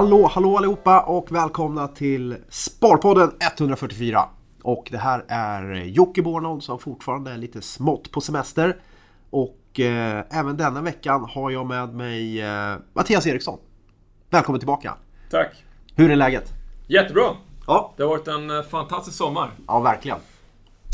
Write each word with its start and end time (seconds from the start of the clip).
Hallå, 0.00 0.26
hallå 0.32 0.56
allihopa 0.56 1.00
och 1.00 1.32
välkomna 1.32 1.88
till 1.88 2.36
Sparpodden 2.48 3.32
144. 3.40 4.28
Och 4.62 4.88
det 4.90 4.98
här 4.98 5.24
är 5.28 5.72
Jocke 5.74 6.22
Bornold 6.22 6.62
som 6.62 6.78
fortfarande 6.78 7.30
är 7.32 7.36
lite 7.36 7.62
smått 7.62 8.10
på 8.10 8.20
semester. 8.20 8.76
Och 9.30 9.80
eh, 9.80 10.24
även 10.30 10.56
denna 10.56 10.82
veckan 10.82 11.24
har 11.30 11.50
jag 11.50 11.66
med 11.66 11.94
mig 11.94 12.40
eh, 12.42 12.76
Mattias 12.92 13.26
Eriksson. 13.26 13.58
Välkommen 14.30 14.58
tillbaka. 14.60 14.94
Tack. 15.30 15.64
Hur 15.94 16.10
är 16.10 16.16
läget? 16.16 16.52
Jättebra. 16.86 17.30
Ja, 17.66 17.94
Det 17.96 18.02
har 18.02 18.10
varit 18.10 18.28
en 18.28 18.50
eh, 18.50 18.62
fantastisk 18.62 19.16
sommar. 19.16 19.50
ja 19.66 19.80
verkligen. 19.80 20.18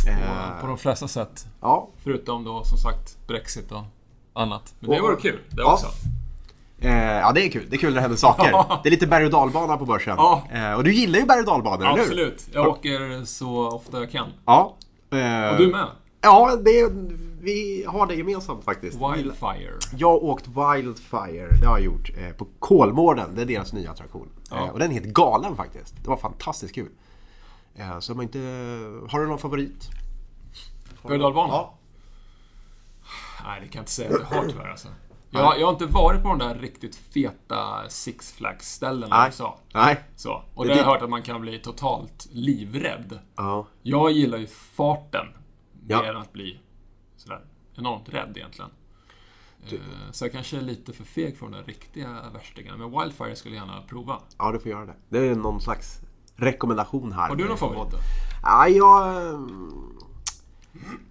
Eh, 0.09 0.61
På 0.61 0.67
de 0.67 0.79
flesta 0.79 1.09
sätt. 1.09 1.47
Ja, 1.61 1.89
Förutom 2.05 2.45
då 2.45 2.65
som 2.65 2.79
sagt 2.79 3.27
Brexit 3.29 3.73
och 3.73 3.83
annat. 4.33 4.75
Men 4.81 4.91
det 4.91 4.97
har 4.97 5.03
varit 5.03 5.23
kul 5.23 5.39
det 5.51 5.63
Ja. 5.63 5.73
också. 5.73 5.87
Eh, 6.81 6.91
ja, 6.95 7.33
det 7.33 7.43
är 7.47 7.51
kul. 7.51 7.67
Det 7.71 7.77
är 7.77 7.79
kul 7.79 7.89
när 7.91 7.95
det 7.95 8.01
händer 8.01 8.17
saker. 8.17 8.53
Det 8.83 8.89
är 8.89 8.91
lite 8.91 9.07
berg 9.07 9.25
och 9.25 9.31
dalbana 9.31 9.77
på 9.77 9.85
börsen. 9.85 10.15
Ja. 10.19 10.43
Eh, 10.53 10.73
och 10.73 10.85
du 10.85 10.93
gillar 10.93 11.19
ju 11.19 11.27
berg 11.27 11.41
och 11.41 11.47
dalbanor, 11.47 11.85
eller 11.87 11.97
hur? 11.97 12.03
Absolut. 12.03 12.49
Jag 12.53 12.69
åker 12.69 13.25
så 13.25 13.69
ofta 13.71 13.99
jag 14.01 14.11
kan. 14.11 14.29
Ja. 14.45 14.77
Eh, 15.11 15.51
Och 15.53 15.59
du 15.59 15.67
med? 15.73 15.87
Ja, 16.21 16.57
det, 16.65 16.91
vi 17.41 17.85
har 17.89 18.07
det 18.07 18.15
gemensamt 18.15 18.65
faktiskt. 18.65 18.99
Wildfire. 19.17 19.73
Jag 19.97 20.09
har 20.11 20.25
åkt 20.25 20.47
Wildfire, 20.47 21.49
det 21.61 21.67
har 21.67 21.79
jag 21.79 21.85
gjort, 21.85 22.11
eh, 22.19 22.37
på 22.37 22.47
Kolmården. 22.59 23.35
Det 23.35 23.43
är 23.43 23.47
deras 23.47 23.73
nya 23.73 23.91
attraktion. 23.91 24.29
Ja. 24.51 24.57
Eh, 24.57 24.71
och 24.71 24.79
den 24.79 24.91
är 24.91 24.95
helt 24.95 25.07
galen 25.07 25.57
faktiskt. 25.57 25.95
Det 26.03 26.09
var 26.09 26.17
fantastiskt 26.17 26.75
kul. 26.75 26.89
Eh, 27.77 27.99
så 27.99 28.15
man 28.15 28.23
inte... 28.23 28.39
Har 29.09 29.21
du 29.21 29.27
någon 29.27 29.39
favorit? 29.39 29.89
Berg 31.03 31.13
och 31.15 31.19
dalbana? 31.23 31.53
Ja. 31.53 31.75
Nej, 33.45 33.61
det 33.61 33.67
kan 33.69 33.79
jag 33.79 33.83
inte 33.83 33.93
säga 33.93 34.09
att 34.09 34.21
jag 34.31 34.37
har 34.43 34.49
tyvärr 34.49 34.71
alltså. 34.71 34.89
Jag, 35.31 35.61
jag 35.61 35.67
har 35.67 35.73
inte 35.73 35.87
varit 35.87 36.23
på 36.23 36.29
de 36.29 36.39
där 36.39 36.55
riktigt 36.55 36.97
feta 36.97 37.89
Six 37.89 38.33
Flags-ställena 38.33 39.25
i 39.25 39.29
USA. 39.29 39.59
Nej. 39.75 40.05
Så. 40.17 40.43
Och 40.55 40.65
Det- 40.65 40.69
där 40.69 40.75
har 40.77 40.83
jag 40.85 40.93
hört 40.93 41.03
att 41.03 41.11
man 41.11 41.23
kan 41.23 41.41
bli 41.41 41.59
totalt 41.59 42.29
livrädd. 42.33 43.19
Ja. 43.37 43.67
Jag 43.83 44.11
gillar 44.11 44.39
ju 44.39 44.47
farten 44.47 45.27
Ja. 45.89 46.03
mer 46.03 46.11
än 46.11 46.17
att 46.17 46.33
bli 46.33 46.61
sådär 47.17 47.41
enormt 47.77 48.09
rädd 48.09 48.33
egentligen. 48.37 48.71
Eh, 49.73 49.79
Så 50.11 50.25
jag 50.25 50.33
kanske 50.33 50.57
är 50.57 50.61
lite 50.61 50.93
för 50.93 51.05
feg 51.05 51.39
för 51.39 51.47
de 51.47 51.53
där 51.53 51.63
riktiga 51.65 52.23
värstingarna. 52.35 52.77
Men 52.89 53.01
Wildfire 53.01 53.37
skulle 53.37 53.57
jag 53.57 53.67
gärna 53.69 53.83
prova. 53.83 54.21
ja, 54.39 54.53
du 54.53 54.59
får 54.59 54.71
göra 54.71 54.87
det. 54.87 54.95
Det 55.09 55.19
är 55.19 55.35
någon 55.35 55.61
slags 55.61 56.01
rekommendation 56.37 57.13
här. 57.13 57.29
Har 57.29 57.37
du 57.37 57.49
någon 57.49 57.57
favorit? 57.59 57.95
Ja, 58.43 58.69
jag... 58.69 59.15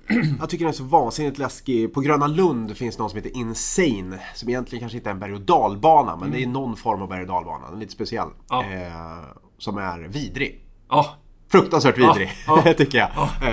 Jag 0.40 0.50
tycker 0.50 0.66
den 0.66 0.74
är 0.74 0.78
så 0.78 0.84
vansinnigt 0.84 1.38
läskig. 1.38 1.94
På 1.94 2.02
Gröna 2.02 2.28
Lund 2.28 2.78
finns 2.78 2.98
någon 2.98 3.10
som 3.10 3.18
heter 3.18 3.38
Insane. 3.38 4.20
Som 4.36 4.50
egentligen 4.50 4.80
kanske 4.80 4.98
inte 4.98 5.10
är 5.10 5.14
en 5.14 5.20
berg 5.20 5.34
och 5.34 5.42
dalbana. 5.42 6.16
Men 6.16 6.32
det 6.32 6.44
är 6.44 6.48
någon 6.48 6.76
form 6.76 7.02
av 7.02 7.10
berg 7.10 7.22
och 7.22 7.28
dalbana. 7.28 7.66
Den 7.66 7.76
är 7.76 7.80
lite 7.80 7.92
speciell. 7.92 8.28
Ja. 8.50 8.64
Eh, 8.64 9.22
som 9.58 9.78
är 9.78 10.00
vidrig. 10.00 10.62
Ja, 10.90 11.16
Fruktansvärt 11.48 11.98
vidrig, 11.98 12.32
Ja, 12.48 12.74
tycker 12.78 12.98
jag. 12.98 13.10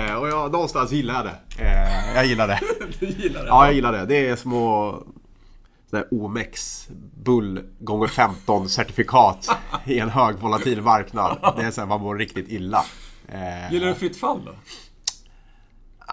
Eh, 0.07 0.15
och 0.15 0.27
jag 0.27 0.51
någonstans 0.51 0.91
gillar 0.91 1.13
jag 1.13 1.25
det. 1.25 1.63
Eh, 1.63 2.15
jag 2.15 2.25
gillar 2.25 2.47
det. 2.47 2.59
du 2.99 3.05
gillar 3.05 3.41
det? 3.41 3.47
Ja, 3.47 3.65
jag 3.65 3.73
gillar 3.75 3.91
det. 3.91 4.05
Det 4.05 4.27
är 4.27 4.35
små 4.35 4.91
sådana 5.89 6.05
här 6.11 6.23
Omex 6.25 6.87
Bull 7.23 7.61
gånger 7.79 8.07
15 8.07 8.69
certifikat 8.69 9.49
i 9.85 9.99
en 9.99 10.09
hög 10.09 10.35
volatil 10.35 10.81
marknad. 10.81 11.53
Det 11.57 11.63
är 11.63 11.71
så 11.71 11.81
här, 11.81 11.87
man 11.87 12.01
mår 12.01 12.15
riktigt 12.15 12.49
illa. 12.51 12.85
Eh, 13.27 13.73
Gillar 13.73 13.87
du 13.87 13.93
fritt 13.95 14.17
fall 14.17 14.41
då? 14.45 14.51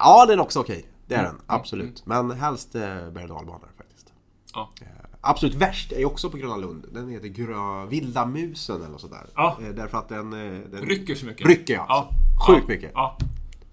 Ja, 0.00 0.27
den 0.27 0.38
är 0.38 0.43
också 0.43 0.61
okej. 0.61 0.87
Det 1.06 1.15
är 1.15 1.22
den, 1.22 1.41
absolut. 1.47 2.06
Men 2.06 2.31
helst 2.31 2.75
eh, 2.75 2.81
berg 2.81 3.22
och 3.22 3.28
dalbanor 3.28 3.69
faktiskt. 3.77 4.12
Ja. 4.55 4.71
Eh, 4.81 4.87
Absolut 5.22 5.55
värst 5.55 5.93
är 5.93 6.05
också 6.05 6.31
på 6.31 6.37
Gröna 6.37 6.56
Lund. 6.56 6.87
Den 6.93 7.09
heter 7.09 7.28
Grö... 7.28 7.87
Vilda 7.87 8.27
musen 8.27 8.83
eller 8.84 8.99
sådär. 8.99 9.27
Ja. 9.34 9.59
Eh, 9.62 9.69
Därför 9.69 9.99
att 9.99 10.09
den... 10.09 10.31
den 10.71 10.83
Rycker 10.83 11.15
så 11.15 11.27
mycket? 11.27 11.47
Rycker 11.47 11.75
ja. 11.75 11.84
Ja. 11.89 12.09
Sjukt 12.47 12.65
ja. 12.69 12.75
mycket. 12.75 12.91
Ja. 12.94 13.19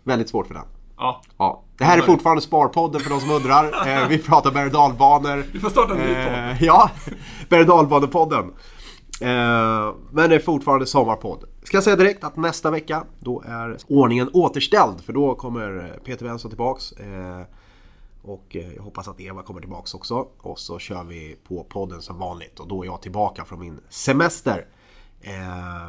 Väldigt 0.04 0.30
svårt 0.30 0.48
för 0.48 0.54
den. 0.54 0.64
ja. 0.98 1.22
Ja. 1.38 1.64
Det 1.78 1.84
här 1.84 1.98
är 1.98 2.02
fortfarande 2.02 2.42
Sparpodden 2.42 3.02
för 3.02 3.10
de 3.10 3.20
som 3.20 3.32
undrar. 3.32 3.88
Eh, 3.88 4.08
vi 4.08 4.18
pratar 4.18 4.52
berg 4.52 4.70
dalbanor. 4.70 5.46
Vi 5.54 5.60
får 5.60 5.70
starta 5.70 5.94
en 5.94 6.00
ny 6.00 6.14
podd. 6.14 6.34
Eh, 6.34 6.64
ja, 6.64 6.92
berg 7.50 7.66
och. 7.66 8.54
Eh, 9.22 9.94
men 10.12 10.30
det 10.30 10.36
är 10.36 10.40
fortfarande 10.40 10.86
sommarpodd. 10.86 11.44
Ska 11.68 11.78
jag 11.78 11.84
säga 11.84 11.96
direkt 11.96 12.24
att 12.24 12.36
nästa 12.36 12.72
vecka 12.72 13.04
då 13.20 13.44
är 13.48 13.78
ordningen 13.88 14.30
återställd. 14.34 15.02
För 15.02 15.14
då 15.14 15.36
kommer 15.36 16.00
Peter 16.04 16.26
Wensson 16.26 16.52
tillbaks. 16.52 16.92
Eh, 16.92 17.42
och 18.22 18.56
eh, 18.56 18.74
jag 18.74 18.84
hoppas 18.84 19.08
att 19.08 19.20
Eva 19.20 19.44
kommer 19.44 19.62
tillbaks 19.62 19.94
också. 19.94 20.28
Och 20.38 20.60
så 20.60 20.80
kör 20.80 21.04
vi 21.04 21.38
på 21.48 21.64
podden 21.64 22.02
som 22.02 22.20
vanligt. 22.20 22.60
Och 22.60 22.68
då 22.68 22.82
är 22.82 22.86
jag 22.86 23.02
tillbaka 23.02 23.46
från 23.46 23.60
min 23.60 23.80
semester. 23.90 24.66
Eh, 25.22 25.34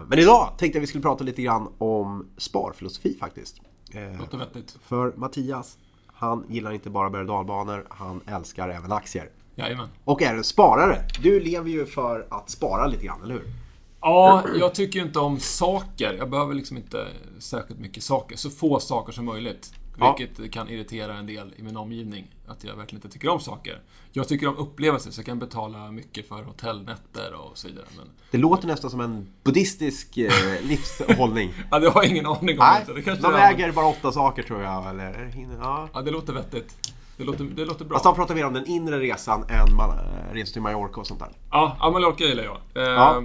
men 0.08 0.18
idag 0.18 0.48
tänkte 0.58 0.78
jag 0.78 0.80
vi 0.80 0.86
skulle 0.86 1.02
prata 1.02 1.24
lite 1.24 1.42
grann 1.42 1.68
om 1.78 2.28
sparfilosofi 2.36 3.16
faktiskt. 3.20 3.60
Eh, 3.92 4.20
Låter 4.20 4.38
vettigt. 4.38 4.78
för 4.82 5.12
Mattias, 5.16 5.78
han 6.06 6.44
gillar 6.48 6.72
inte 6.72 6.90
bara 6.90 7.10
berg 7.10 7.26
dalbanor, 7.26 7.86
han 7.90 8.20
älskar 8.26 8.68
även 8.68 8.92
aktier. 8.92 9.30
Jajamän. 9.54 9.88
Och 10.04 10.22
är 10.22 10.34
en 10.34 10.44
sparare. 10.44 11.04
Du 11.22 11.40
lever 11.40 11.70
ju 11.70 11.86
för 11.86 12.26
att 12.30 12.50
spara 12.50 12.86
lite 12.86 13.06
grann, 13.06 13.22
eller 13.22 13.34
hur? 13.34 13.67
Ja, 14.00 14.42
jag 14.58 14.74
tycker 14.74 14.98
ju 14.98 15.04
inte 15.06 15.18
om 15.18 15.40
saker. 15.40 16.14
Jag 16.18 16.30
behöver 16.30 16.54
liksom 16.54 16.76
inte 16.76 17.06
särskilt 17.38 17.80
mycket 17.80 18.02
saker. 18.02 18.36
Så 18.36 18.50
få 18.50 18.80
saker 18.80 19.12
som 19.12 19.24
möjligt. 19.24 19.72
Ja. 20.00 20.16
Vilket 20.18 20.52
kan 20.52 20.68
irritera 20.68 21.14
en 21.14 21.26
del 21.26 21.54
i 21.56 21.62
min 21.62 21.76
omgivning. 21.76 22.26
Att 22.46 22.64
jag 22.64 22.76
verkligen 22.76 22.96
inte 23.04 23.08
tycker 23.08 23.28
om 23.28 23.40
saker. 23.40 23.80
Jag 24.12 24.28
tycker 24.28 24.48
om 24.48 24.56
upplevelser, 24.56 25.10
så 25.10 25.18
jag 25.20 25.26
kan 25.26 25.38
betala 25.38 25.90
mycket 25.90 26.28
för 26.28 26.42
hotellnätter 26.42 27.34
och 27.34 27.58
så 27.58 27.68
vidare. 27.68 27.84
Men 27.96 28.06
Det 28.30 28.38
låter 28.38 28.66
nästan 28.66 28.90
som 28.90 29.00
en 29.00 29.28
buddhistisk 29.44 30.16
eh, 30.16 30.32
livshållning. 30.62 31.52
ja, 31.70 31.78
det 31.78 31.90
har 31.90 32.02
jag 32.02 32.10
ingen 32.10 32.26
aning 32.26 32.60
om. 32.60 32.66
Nej, 32.66 32.84
det. 32.94 33.02
Kanske 33.02 33.22
de 33.30 33.34
äger 33.34 33.72
bara 33.72 33.86
åtta 33.86 34.12
saker 34.12 34.42
tror 34.42 34.62
jag. 34.62 34.90
Eller, 34.90 35.32
ja. 35.60 35.88
Ja, 35.94 36.02
det 36.02 36.10
låter 36.10 36.32
vettigt. 36.32 36.92
Det 37.16 37.24
låter, 37.24 37.44
det 37.44 37.64
låter 37.64 37.84
bra. 37.84 38.00
De 38.04 38.14
pratar 38.14 38.34
mer 38.34 38.46
om 38.46 38.52
den 38.52 38.66
inre 38.66 38.98
resan 39.00 39.42
än 39.48 39.76
man 39.76 39.90
eh, 39.90 40.32
reser 40.34 40.52
till 40.52 40.62
Mallorca 40.62 41.00
och 41.00 41.06
sånt 41.06 41.20
där. 41.20 41.30
Ja, 41.50 41.76
ja 41.80 41.90
Mallorca 41.90 42.24
gillar 42.24 42.44
jag. 42.44 42.56
Eh, 42.74 42.92
Ja. 42.92 43.22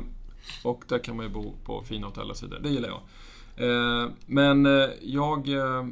Och 0.63 0.83
där 0.87 0.99
kan 0.99 1.15
man 1.15 1.25
ju 1.25 1.31
bo 1.31 1.55
på 1.63 1.83
fina 1.83 2.07
hotell 2.07 2.29
och 2.29 2.37
så 2.37 2.45
vidare. 2.45 2.61
Det 2.61 2.69
gillar 2.69 2.89
jag. 2.89 3.01
Eh, 3.55 4.09
men 4.25 4.65
eh, 4.65 4.89
jag 5.01 5.49
eh, 5.49 5.87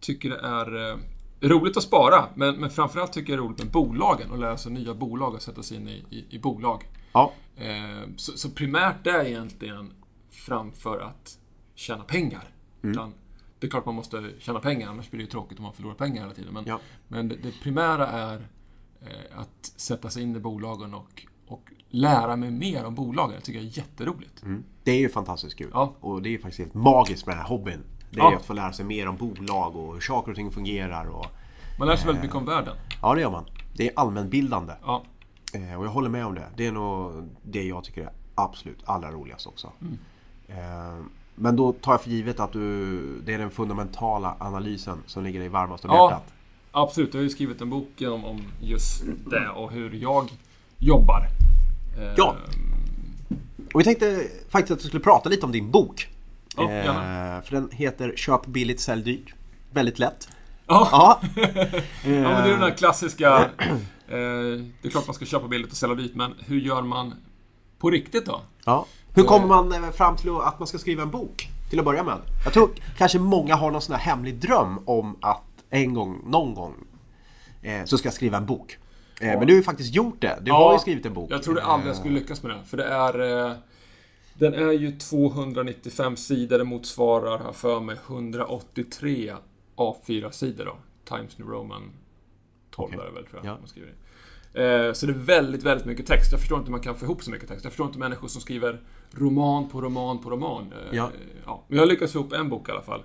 tycker 0.00 0.30
det 0.30 0.38
är 0.38 0.98
roligt 1.40 1.76
att 1.76 1.82
spara. 1.82 2.24
Men, 2.34 2.56
men 2.56 2.70
framförallt 2.70 3.12
tycker 3.12 3.32
jag 3.32 3.38
det 3.38 3.42
är 3.42 3.46
roligt 3.46 3.58
med 3.58 3.72
bolagen 3.72 4.30
och 4.30 4.38
lära 4.38 4.56
sig 4.56 4.72
nya 4.72 4.94
bolag 4.94 5.34
och 5.34 5.42
sätta 5.42 5.62
sig 5.62 5.76
in 5.76 5.88
i, 5.88 6.04
i, 6.10 6.24
i 6.36 6.38
bolag. 6.38 6.84
Ja, 7.12 7.32
så, 8.16 8.32
så 8.32 8.50
primärt 8.50 9.04
det 9.04 9.10
är 9.10 9.24
egentligen 9.24 9.92
framför 10.30 11.00
att 11.00 11.38
tjäna 11.74 12.04
pengar. 12.04 12.48
Mm. 12.82 13.12
Det 13.58 13.66
är 13.66 13.70
klart 13.70 13.86
man 13.86 13.94
måste 13.94 14.30
tjäna 14.38 14.60
pengar, 14.60 14.88
annars 14.88 15.10
blir 15.10 15.18
det 15.18 15.24
ju 15.24 15.30
tråkigt 15.30 15.58
om 15.58 15.64
man 15.64 15.72
förlorar 15.72 15.94
pengar 15.94 16.22
hela 16.22 16.34
tiden. 16.34 16.54
Men, 16.54 16.64
Ja. 16.66 16.80
men 17.08 17.28
det, 17.28 17.36
det 17.36 17.52
primära 17.62 18.06
är 18.06 18.46
att 19.34 19.72
sätta 19.76 20.10
sig 20.10 20.22
in 20.22 20.36
i 20.36 20.40
bolagen 20.40 20.94
och, 20.94 21.26
och 21.46 21.70
lära 21.90 22.36
mig 22.36 22.50
mer 22.50 22.84
om 22.84 22.94
bolagen. 22.94 23.34
Det 23.38 23.40
tycker 23.40 23.58
jag 23.60 23.68
är 23.68 23.78
jätteroligt. 23.78 24.42
mm. 24.42 24.64
det 24.84 24.90
är 24.90 24.98
ju 24.98 25.08
fantastiskt 25.08 25.58
kul. 25.58 25.70
Ja. 25.72 25.92
Och 26.00 26.22
det 26.22 26.28
är 26.28 26.30
ju 26.30 26.38
faktiskt 26.38 26.58
helt 26.58 26.74
magiskt 26.74 27.26
med 27.26 27.36
den 27.36 27.42
här 27.42 27.48
hobbyn. 27.48 27.80
Det 28.10 28.20
är 28.20 28.24
Ja. 28.24 28.36
att 28.36 28.44
få 28.44 28.52
lära 28.52 28.72
sig 28.72 28.84
mer 28.84 29.08
om 29.08 29.16
bolag 29.16 29.76
och 29.76 29.94
hur 29.94 30.00
saker 30.00 30.30
och 30.30 30.36
ting 30.36 30.50
fungerar. 30.50 31.06
Och... 31.06 31.26
Man 31.78 31.88
lär 31.88 31.96
sig 31.96 32.06
väldigt 32.06 32.22
mycket 32.22 32.36
om 32.36 32.44
världen. 32.44 32.76
Ja, 33.02 33.14
det 33.14 33.20
gör 33.20 33.30
man. 33.30 33.44
Det 33.76 33.88
är 33.88 33.92
allmänbildande. 33.96 34.72
Ja, 34.84 35.02
Eh, 35.54 35.78
och 35.78 35.84
jag 35.84 35.90
håller 35.90 36.08
med 36.08 36.26
om 36.26 36.34
det. 36.34 36.46
Det 36.56 36.66
är 36.66 36.72
nog 36.72 37.12
det 37.42 37.62
jag 37.62 37.84
tycker 37.84 38.00
är 38.02 38.10
absolut 38.34 38.78
allra 38.84 39.10
roligast 39.10 39.46
också. 39.46 39.72
Mm. 39.80 39.98
Eh, 40.48 41.04
men 41.34 41.56
då 41.56 41.72
tar 41.72 41.92
jag 41.92 42.02
för 42.02 42.10
givet 42.10 42.40
att 42.40 42.52
du, 42.52 43.20
det 43.26 43.34
är 43.34 43.38
den 43.38 43.50
fundamentala 43.50 44.34
analysen 44.38 44.98
som 45.06 45.24
ligger 45.24 45.40
dig 45.40 45.48
varmast 45.48 45.84
om 45.84 45.90
Ja. 45.90 46.10
hjärtat. 46.10 46.32
absolut. 46.72 47.14
Jag 47.14 47.20
har 47.20 47.24
ju 47.24 47.30
skrivit 47.30 47.60
en 47.60 47.70
bok 47.70 48.02
om, 48.02 48.24
om 48.24 48.42
just 48.60 49.02
det 49.30 49.48
och 49.48 49.72
hur 49.72 49.92
jag 49.94 50.30
jobbar. 50.78 51.26
Eh, 51.98 52.12
Ja. 52.16 52.36
Och 53.74 53.80
vi 53.80 53.84
tänkte 53.84 54.26
faktiskt 54.48 54.72
att 54.72 54.84
vi 54.84 54.88
skulle 54.88 55.02
prata 55.02 55.28
lite 55.28 55.46
om 55.46 55.52
din 55.52 55.70
bok. 55.70 56.08
Gärna. 56.58 57.36
Eh, 57.36 57.42
för 57.42 57.52
den 57.54 57.68
heter 57.72 58.12
Köp 58.16 58.46
billigt, 58.46 58.80
sälj 58.80 59.02
dyrt. 59.02 59.34
Väldigt 59.70 59.98
lätt. 59.98 60.28
Ja. 60.66 60.88
Ja. 60.92 61.20
Ja, 62.04 62.10
men 62.10 62.22
det 62.22 62.48
är 62.48 62.52
den 62.52 62.60
här 62.62 62.76
klassiska... 62.76 63.50
Eh, 64.10 64.16
det 64.82 64.88
är 64.88 64.90
klart 64.90 65.06
man 65.06 65.14
ska 65.14 65.24
köpa 65.24 65.48
billigt 65.48 65.70
och 65.70 65.76
sälja 65.76 65.94
dyrt, 65.94 66.14
men 66.14 66.34
hur 66.46 66.60
gör 66.60 66.82
man 66.82 67.14
på 67.78 67.90
riktigt 67.90 68.26
då? 68.26 68.40
Ja. 68.64 68.86
Hur 69.14 69.22
kommer 69.22 69.46
man 69.46 69.72
eh, 69.72 69.90
fram 69.90 70.16
till 70.16 70.30
att 70.30 70.58
man 70.58 70.68
ska 70.68 70.78
skriva 70.78 71.02
en 71.02 71.10
bok? 71.10 71.48
Till 71.70 71.78
att 71.78 71.84
börja 71.84 72.02
med. 72.02 72.18
Jag 72.44 72.52
tror 72.52 72.70
kanske 72.98 73.18
många 73.18 73.56
har 73.56 73.70
någon 73.70 73.82
sån 73.82 73.94
här 73.94 74.02
hemlig 74.02 74.34
dröm 74.34 74.78
om 74.84 75.16
att 75.20 75.42
en 75.70 75.94
gång, 75.94 76.22
någon 76.26 76.54
gång, 76.54 76.74
eh, 77.62 77.84
så 77.84 77.98
ska 77.98 78.06
jag 78.06 78.14
skriva 78.14 78.36
en 78.36 78.46
bok. 78.46 78.78
Eh, 79.20 79.26
Men 79.38 79.46
du 79.46 79.52
har 79.52 79.56
ju 79.58 79.62
faktiskt 79.62 79.94
gjort 79.94 80.20
det. 80.20 80.38
Du 80.42 80.52
har 80.52 80.72
ju 80.72 80.78
skrivit 80.78 81.06
en 81.06 81.14
bok. 81.14 81.30
Jag 81.32 81.42
trodde 81.42 81.62
aldrig 81.62 81.88
jag 81.90 81.96
skulle 81.96 82.14
lyckas 82.14 82.42
med 82.42 82.56
det. 82.56 82.64
För 82.64 82.76
det 82.76 82.84
är... 82.84 83.46
Eh, 83.50 83.52
den 84.34 84.54
är 84.54 84.72
ju 84.72 84.92
295 84.98 86.16
sidor. 86.16 86.58
Det 86.58 86.64
motsvarar, 86.64 87.40
jag 87.44 87.56
för 87.56 87.80
mig, 87.80 87.96
183 88.06 89.34
A4-sidor 89.76 90.64
då. 90.64 90.76
Times 91.16 91.38
New 91.38 91.48
Roman 91.48 91.82
12 92.70 92.88
Okej. 92.88 93.00
är 93.00 93.06
det 93.06 93.12
väl, 93.14 93.24
tror 93.26 93.40
jag. 93.44 93.52
Ja. 93.52 93.58
Man 93.58 93.68
skriver. 93.68 93.92
Eh, 94.54 94.92
Så 94.92 95.06
det 95.06 95.12
är 95.12 95.18
väldigt, 95.18 95.62
väldigt 95.62 95.86
mycket 95.86 96.06
text. 96.06 96.32
Jag 96.32 96.40
förstår 96.40 96.58
inte 96.58 96.66
hur 96.68 96.72
man 96.72 96.80
kan 96.80 96.94
få 96.96 97.04
ihop 97.04 97.22
så 97.22 97.30
mycket 97.30 97.48
text. 97.48 97.64
Jag 97.64 97.72
förstår 97.72 97.86
inte 97.86 97.98
människor 97.98 98.28
som 98.28 98.40
skriver 98.40 98.80
roman 99.10 99.68
på 99.68 99.80
roman 99.80 100.18
på 100.18 100.30
roman. 100.30 100.72
Eh, 100.72 100.96
Ja. 100.96 101.10
ja. 101.46 101.64
Men 101.68 101.76
jag 101.76 101.82
har 101.84 101.88
lyckats 101.90 102.12
få 102.12 102.18
ihop 102.18 102.32
en 102.32 102.48
bok 102.48 102.68
i 102.68 102.72
alla 102.72 102.82
fall. 102.82 103.02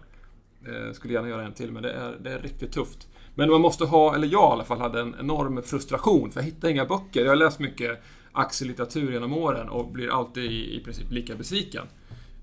Eh, 0.67 0.93
Skulle 0.93 1.13
gärna 1.13 1.29
göra 1.29 1.45
en 1.45 1.53
till, 1.53 1.71
men 1.71 1.83
det 1.83 1.91
är, 1.93 2.17
det 2.23 2.31
är 2.33 2.39
riktigt 2.39 2.71
tufft. 2.71 3.07
Men 3.35 3.49
man 3.49 3.61
måste 3.61 3.85
ha, 3.85 4.15
eller 4.15 4.27
jag 4.27 4.49
i 4.49 4.53
alla 4.53 4.63
fall, 4.63 4.79
hade 4.79 5.01
en 5.01 5.15
enorm 5.19 5.63
frustration 5.63 6.31
för 6.31 6.39
jag 6.39 6.45
hittar 6.45 6.69
inga 6.69 6.85
böcker. 6.85 7.21
Jag 7.21 7.29
har 7.31 7.35
läst 7.35 7.59
mycket 7.59 8.03
axellitteratur 8.31 9.11
genom 9.13 9.33
åren 9.33 9.69
och 9.69 9.91
blir 9.91 10.09
alltid 10.09 10.43
i, 10.51 10.75
i 10.75 10.83
princip 10.83 11.11
lika 11.11 11.35
besviken. 11.35 11.87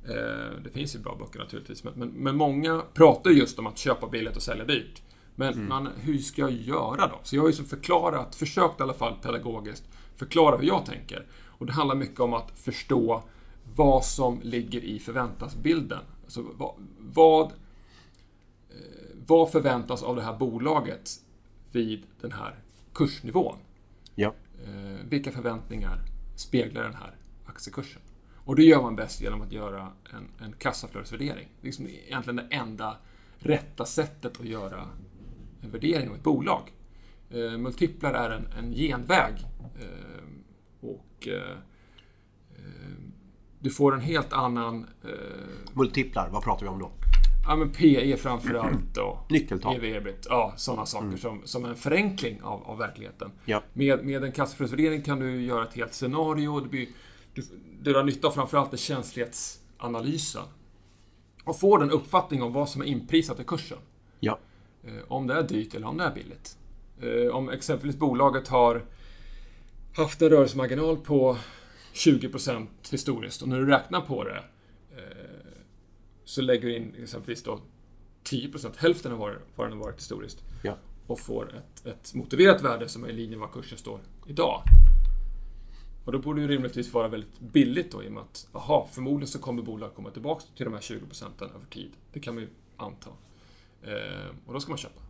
Eh, 0.05 0.63
Det 0.65 0.71
finns 0.73 0.95
ju 0.95 0.99
bra 0.99 1.17
böcker 1.19 1.39
naturligtvis, 1.39 1.85
men, 1.85 1.93
men, 1.97 2.09
men 2.09 2.37
många 2.37 2.83
pratar 2.95 3.31
just 3.31 3.59
om 3.59 3.67
att 3.67 3.79
köpa 3.79 4.09
billigt 4.09 4.37
och 4.37 4.43
sälja 4.43 4.65
dyrt. 4.65 5.03
Men 5.35 5.69
man, 5.69 5.89
hur 6.01 6.19
ska 6.19 6.43
jag 6.43 6.53
göra 6.53 7.07
då? 7.07 7.21
Så 7.23 7.37
jag 7.37 7.43
har 7.43 7.49
ju 7.49 7.55
förklarat, 7.55 8.35
försökt 8.35 8.81
i 8.81 8.83
alla 8.83 8.93
fall 8.95 9.15
pedagogiskt, 9.23 9.85
förklara 10.17 10.57
hur 10.57 10.67
jag 10.67 10.87
tänker. 10.87 11.27
Och 11.47 11.67
det 11.67 11.73
handlar 11.73 11.95
mycket 11.95 12.21
om 12.21 12.35
att 12.35 12.53
förstå 12.61 13.23
vad 13.77 14.05
som 14.05 14.41
ligger 14.43 14.85
i 14.85 14.99
förväntansbilden. 14.99 15.99
Alltså 16.25 16.45
vad, 16.57 16.75
vad, 16.99 17.53
vad 19.27 19.51
förväntas 19.51 20.03
av 20.03 20.17
det 20.17 20.23
här 20.23 20.37
bolaget 20.39 21.11
vid 21.73 22.07
den 22.21 22.33
här 22.33 22.55
kursnivån? 22.95 23.57
Ja. 24.15 24.35
Eh, 24.65 25.07
vilka 25.09 25.33
förväntningar 25.33 26.03
speglar 26.37 26.83
den 26.83 26.95
här 26.95 27.15
aktiekursen? 27.47 28.03
Och 28.45 28.57
det 28.57 28.63
gör 28.63 28.83
man 28.83 28.97
bäst 28.97 29.21
genom 29.21 29.43
att 29.43 29.53
göra 29.53 29.93
en, 30.13 30.47
en 30.47 30.53
kassaflödesvärdering. 30.53 31.49
Det 31.61 31.63
är 31.63 31.67
liksom 31.67 31.89
egentligen 31.89 32.37
det 32.37 32.47
enda 32.51 32.97
rätta 33.39 33.85
sättet 33.85 34.41
att 34.41 34.47
göra 34.47 34.89
en 35.63 35.71
värdering 35.71 36.09
av 36.09 36.15
ett 36.15 36.23
bolag. 36.23 36.73
Eh, 37.31 37.59
multiplar 37.59 38.13
är 38.13 38.31
en, 38.31 38.47
en 38.47 38.73
genväg. 38.73 39.35
Eh, 39.81 40.25
och 40.81 41.29
eh, 41.29 41.57
eh, 42.57 42.91
du 43.59 43.71
får 43.71 43.95
en 43.95 44.01
helt 44.01 44.33
annan... 44.33 44.87
Eh, 45.05 45.73
Multiplar, 45.73 46.29
vad 46.33 46.43
pratar 46.43 46.63
vi 46.63 46.69
om 46.69 46.79
då? 46.79 46.91
Ja, 47.47 47.57
men 47.57 47.73
PE 47.73 48.17
framförallt 48.17 48.97
och 48.97 49.31
Nyckeltal. 49.31 49.77
EV, 49.77 49.85
ebit, 49.85 50.27
ja, 50.29 50.53
sådana 50.57 50.87
saker 50.87 51.17
som, 51.17 51.43
som 51.45 51.65
en 51.65 51.77
förenkling 51.77 52.43
av, 52.43 52.63
av 52.63 52.79
verkligheten. 52.79 53.31
Ja. 53.45 53.63
Med, 53.73 54.05
med 54.05 54.25
en 54.25 54.33
kassaflödesvärdering 54.33 55.03
kan 55.03 55.21
du 55.21 55.43
göra 55.43 55.65
ett 55.65 55.75
helt 55.75 55.95
scenario. 55.95 56.61
Det, 56.61 56.69
blir, 56.69 56.89
du, 57.35 57.43
du 57.83 57.95
har 57.95 58.05
nytta 58.05 58.29
av 58.29 58.33
framförallt 58.33 58.73
är 58.73 58.77
känslighetsanalysen. 58.77 60.43
Och 61.45 61.61
får 61.61 61.79
den 61.79 61.91
uppfattning 61.91 62.43
om 62.43 62.53
vad 62.53 62.69
som 62.69 62.83
är 62.83 62.87
inprisat 62.87 63.41
i 63.41 63.45
kursen. 63.45 63.79
Ja. 64.21 64.39
Eh, 64.85 64.93
om 65.09 65.27
det 65.27 65.35
är 65.35 65.43
dyrt 65.43 65.75
eller 65.75 65.87
om 65.87 65.97
det 65.97 66.05
är 66.05 66.15
billigt. 66.15 66.59
Eh, 67.03 67.37
om 67.37 67.51
exempelvis 67.51 67.97
bolaget 67.97 68.49
har 68.49 68.83
haft 69.97 70.23
en 70.23 70.29
rörelsemarginal 70.29 70.97
på 70.97 71.37
20% 71.95 72.67
historiskt 72.91 73.43
och 73.43 73.49
när 73.49 73.59
du 73.59 73.67
räknar 73.67 74.01
på 74.01 74.25
det 74.25 74.43
så 76.31 76.43
lägger 76.43 76.69
du 76.69 76.77
in 76.77 76.95
exempelvis 77.03 77.43
då 77.43 77.61
10%, 78.25 78.73
hälften 78.77 79.13
av 79.13 79.19
vad 79.19 79.67
den 79.67 79.73
har 79.73 79.85
varit 79.85 79.99
historiskt 79.99 80.45
Ja. 80.63 80.77
och 81.07 81.21
får 81.21 81.55
ett, 81.57 81.87
ett 81.87 82.15
motiverat 82.15 82.63
värde 82.63 82.89
som 82.89 83.05
är 83.05 83.09
i 83.09 83.13
linje 83.13 83.31
med 83.31 83.39
vad 83.39 83.53
kursen 83.53 83.79
står 83.79 84.01
idag. 84.27 84.63
Och 86.05 86.13
då 86.13 86.19
borde 86.19 86.41
det 86.43 86.49
rimligtvis 86.49 86.95
vara 86.95 87.09
väldigt 87.09 87.41
billigt 87.41 87.93
då 87.93 88.03
i 88.03 88.09
och 88.09 88.13
med 88.13 88.23
att, 88.23 88.49
aha, 88.53 88.89
förmodligen 88.93 89.29
så 89.29 89.39
kommer 89.39 89.63
bolaget 89.63 89.97
komma 89.97 90.11
tillbaka 90.11 90.45
till 90.57 90.65
de 90.65 90.75
här 90.75 90.81
20 90.81 91.07
procenten 91.07 91.51
över 91.51 91.67
tid. 91.67 91.91
Det 92.13 92.21
kan 92.21 92.35
man 92.35 92.43
ju 92.43 92.49
anta. 92.77 93.11
Eh, 93.83 94.31
och 94.47 94.53
då 94.55 94.61
ska 94.61 94.71
man 94.71 94.79
köpa. 94.79 95.01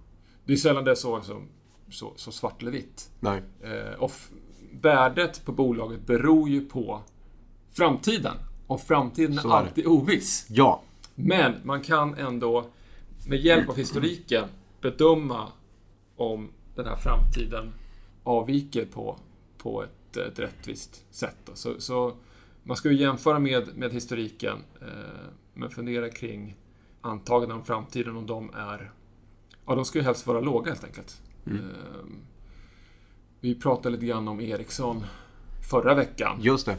Det 0.44 0.52
är 0.52 0.56
sällan 0.56 0.84
det 0.84 0.90
är 0.90 0.94
så, 0.94 1.23
så, 1.23 1.43
så, 1.90 2.12
så 2.16 2.32
svart 2.32 2.62
eller 2.62 2.73
vitt. 2.73 3.11
Nej. 3.20 3.43
Eh, 3.61 3.94
och 3.94 4.12
värdet 4.73 5.44
på 5.44 5.52
bolaget 5.52 6.06
beror 6.06 6.49
ju 6.49 6.64
på 6.64 7.02
framtiden. 7.73 8.37
Och 8.66 8.81
framtiden 8.81 9.38
är 9.38 9.49
är 9.49 9.52
alltid 9.52 9.87
oviss. 9.87 10.46
Ja. 10.49 10.82
Men 11.26 11.55
man 11.64 11.81
kan 11.81 12.14
ändå 12.14 12.67
med 13.28 13.38
hjälp 13.38 13.69
av 13.69 13.76
historiken 13.76 14.49
bedöma 14.81 15.49
om 16.17 16.50
den 16.75 16.87
här 16.87 16.96
framtiden 16.96 17.72
avviker 18.25 18.84
på, 18.84 19.19
på 19.58 19.82
ett, 19.82 20.17
ett 20.17 20.38
rättvist 20.38 21.05
sätt. 21.11 21.50
Så, 21.55 21.81
så 21.81 22.17
man 22.62 22.76
ska 22.76 22.90
ju 22.90 22.96
jämföra 22.96 23.38
med, 23.38 23.76
med 23.76 23.93
historiken 23.93 24.58
eh, 24.81 25.31
men 25.55 25.70
fundera 25.70 26.08
kring 26.08 26.56
antaganden 27.00 27.58
om 27.58 27.64
framtiden 27.64 28.16
om 28.16 28.26
de 28.26 28.50
är... 28.55 28.90
Ja, 29.66 29.75
de 29.75 29.84
ska 29.84 29.99
ju 29.99 30.05
helst 30.05 30.26
vara 30.26 30.40
låga 30.40 30.70
helt 30.70 30.84
enkelt. 30.84 31.23
Eh, 31.46 31.52
vi 33.40 33.55
pratade 33.55 33.90
lite 33.90 34.06
grann 34.06 34.28
om 34.28 34.40
Ericsson 34.40 35.05
förra 35.70 35.94
veckan. 35.94 36.38
Just 36.40 36.66
det. 36.66 36.76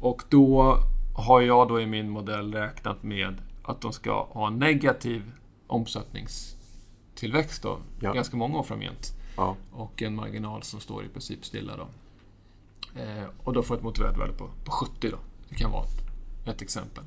Och 0.00 0.22
då 0.28 0.78
har 1.16 1.40
jag 1.40 1.68
då 1.68 1.80
i 1.80 1.86
min 1.86 2.10
modell 2.10 2.54
räknat 2.54 3.02
med 3.02 3.34
att 3.62 3.80
de 3.80 3.92
ska 3.92 4.24
ha 4.24 4.46
en 4.46 4.58
negativ 4.58 5.32
omsättningstillväxt 5.66 7.62
då, 7.62 7.78
Ja. 8.00 8.12
ganska 8.12 8.36
många 8.36 8.58
år 8.58 8.62
framgent. 8.62 9.12
Ja. 9.36 9.56
Och 9.72 10.02
en 10.02 10.14
marginal 10.14 10.62
som 10.62 10.80
står 10.80 11.04
i 11.04 11.08
princip 11.08 11.44
stilla 11.44 11.76
då. 11.76 11.88
Eh, 13.00 13.24
och 13.38 13.52
då 13.52 13.62
får 13.62 13.74
ett 13.76 13.82
motiverat 13.82 14.18
värde 14.18 14.32
på, 14.32 14.50
på 14.64 14.70
70 14.70 15.10
då. 15.10 15.18
Det 15.48 15.54
kan 15.54 15.70
vara 15.70 15.84
ett, 16.46 16.62
exempel. 16.62 17.04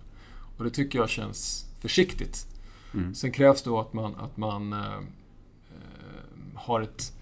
Och 0.57 0.63
det 0.63 0.69
tycker 0.69 0.99
jag 0.99 1.09
känns 1.09 1.69
försiktigt. 1.79 2.47
Sen 3.13 3.31
krävs 3.31 3.61
då 3.63 3.79
att 3.79 3.93
man, 3.93 4.15
att 4.15 4.37
man 4.37 4.73
eh, 4.73 4.79
eh, 4.79 4.99
har 6.55 6.81
ett 6.81 7.13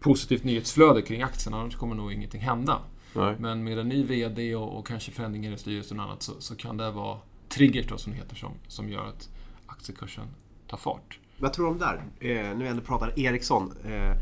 positivt 0.00 0.44
nyhetsflöde 0.44 1.02
kring 1.02 1.22
aktien, 1.22 1.54
annars 1.54 1.76
kommer 1.76 1.94
nog 1.94 2.12
ingenting 2.12 2.40
hända. 2.40 2.80
Nej. 3.14 3.34
Men 3.38 3.64
med 3.64 3.78
en 3.78 3.88
ny 3.88 4.04
VD 4.04 4.54
och, 4.56 4.78
och 4.78 4.86
kanske 4.86 5.12
förändringar 5.12 5.52
i 5.52 5.58
styrelsen 5.58 6.00
och 6.00 6.06
annat 6.06 6.22
så, 6.22 6.32
så 6.38 6.56
kan 6.56 6.76
det 6.76 6.90
vara 6.90 7.18
triggers 7.48 7.86
då, 7.86 7.98
som 7.98 8.12
det 8.12 8.18
heter 8.18 8.36
som, 8.36 8.52
som 8.68 8.88
gör 8.88 9.04
att 9.08 9.28
aktiekursen 9.66 10.24
tar 10.68 10.76
fart. 10.76 11.18
Vad 11.38 11.52
tror 11.52 11.66
du 11.66 11.72
om 11.72 11.78
där? 11.78 12.02
Eh, 12.20 12.56
nu 12.56 12.68
ändå 12.68 12.82
pratar 12.82 13.18
Ericsson. 13.18 13.72
Eh, 13.84 14.12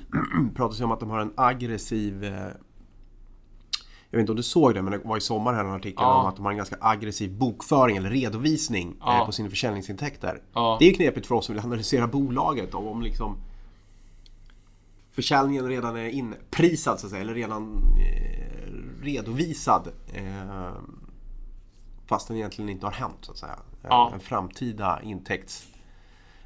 pratas 0.54 0.80
ju 0.80 0.84
om 0.84 0.92
att 0.92 1.00
de 1.00 1.10
har 1.10 1.20
en 1.20 1.32
aggressiv... 1.36 2.24
Eh, 2.24 2.48
jag 4.10 4.18
vet 4.18 4.20
inte 4.20 4.32
om 4.32 4.36
du 4.36 4.42
såg 4.42 4.74
det, 4.74 4.82
men 4.82 4.92
det 4.92 4.98
var 5.04 5.16
i 5.16 5.20
sommar 5.20 5.54
här 5.54 5.64
en 5.64 5.70
artikel 5.72 5.94
Ja. 5.98 6.20
om 6.20 6.26
att 6.26 6.36
de 6.36 6.44
har 6.44 6.50
en 6.52 6.56
ganska 6.56 6.76
aggressiv 6.80 7.38
bokföring 7.38 7.96
eller 7.96 8.10
redovisning 8.10 8.96
Ja. 9.00 9.20
eh, 9.20 9.26
på 9.26 9.32
sina 9.32 9.50
försäljningsintäkter. 9.50 10.42
Ja. 10.52 10.76
Det 10.80 10.84
är 10.84 10.88
ju 10.88 10.94
knepigt 10.94 11.26
för 11.26 11.34
oss 11.34 11.46
som 11.46 11.54
vill 11.54 11.64
analysera 11.64 12.06
bolaget 12.06 12.74
om, 12.74 12.86
om 12.86 13.02
liksom 13.02 13.36
försäljningen 15.12 15.68
redan 15.68 15.96
är 15.96 16.08
inprisad 16.08 17.00
så 17.00 17.06
att 17.06 17.10
säga, 17.10 17.22
eller 17.22 17.34
redan 17.34 17.72
eh, 17.98 19.02
redovisad. 19.04 19.88
Eh, 20.14 20.72
fast 22.08 22.28
den 22.28 22.36
egentligen 22.36 22.68
inte 22.68 22.86
har 22.86 22.92
hänt 22.92 23.16
så 23.20 23.32
att 23.32 23.38
säga. 23.38 23.52
En- 23.52 23.88
Ja. 23.90 24.10
En 24.14 24.20
framtida 24.20 25.00
intäkts... 25.02 25.66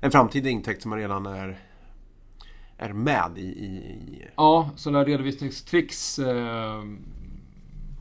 En 0.01 0.11
framtida 0.11 0.49
intäkt 0.49 0.83
som 0.83 0.95
redan 0.97 1.27
är, 1.27 1.59
är 2.77 2.93
med 2.93 3.33
i... 3.37 3.41
i, 3.41 3.67
i 3.67 4.29
Ja, 4.37 4.71
sådana 4.77 4.99
här 4.99 5.07
redovisningstricks 5.07 6.19
eh, 6.19 6.83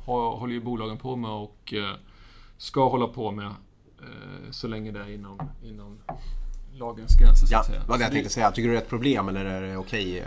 håller 0.06 0.54
ju 0.54 0.62
bolagen 0.62 0.98
på 0.98 1.16
med 1.16 1.32
och 1.32 1.74
eh, 1.74 1.96
ska 2.58 2.90
hålla 2.90 3.08
på 3.08 3.32
med 3.32 3.46
eh, 3.46 4.52
så 4.52 4.68
länge 4.68 4.92
det 4.92 5.00
är 5.00 5.14
inom, 5.14 5.40
inom 5.64 6.00
lagens 6.74 7.16
gränser 7.20 7.48
så 7.48 7.54
ja, 7.54 7.60
att 7.60 7.66
säga. 7.66 7.80
det 7.80 7.86
det 7.88 7.92
jag 7.92 8.08
Så 8.10 8.14
tänkte 8.14 8.30
säga. 8.34 8.52
Tycker 8.52 8.68
du 8.70 8.74
det 8.76 8.80
är 8.80 8.84
ett 8.84 8.90
problem 8.90 9.28
eller 9.30 9.46
är 9.46 9.62
det 9.62 9.78
okej? 9.78 10.24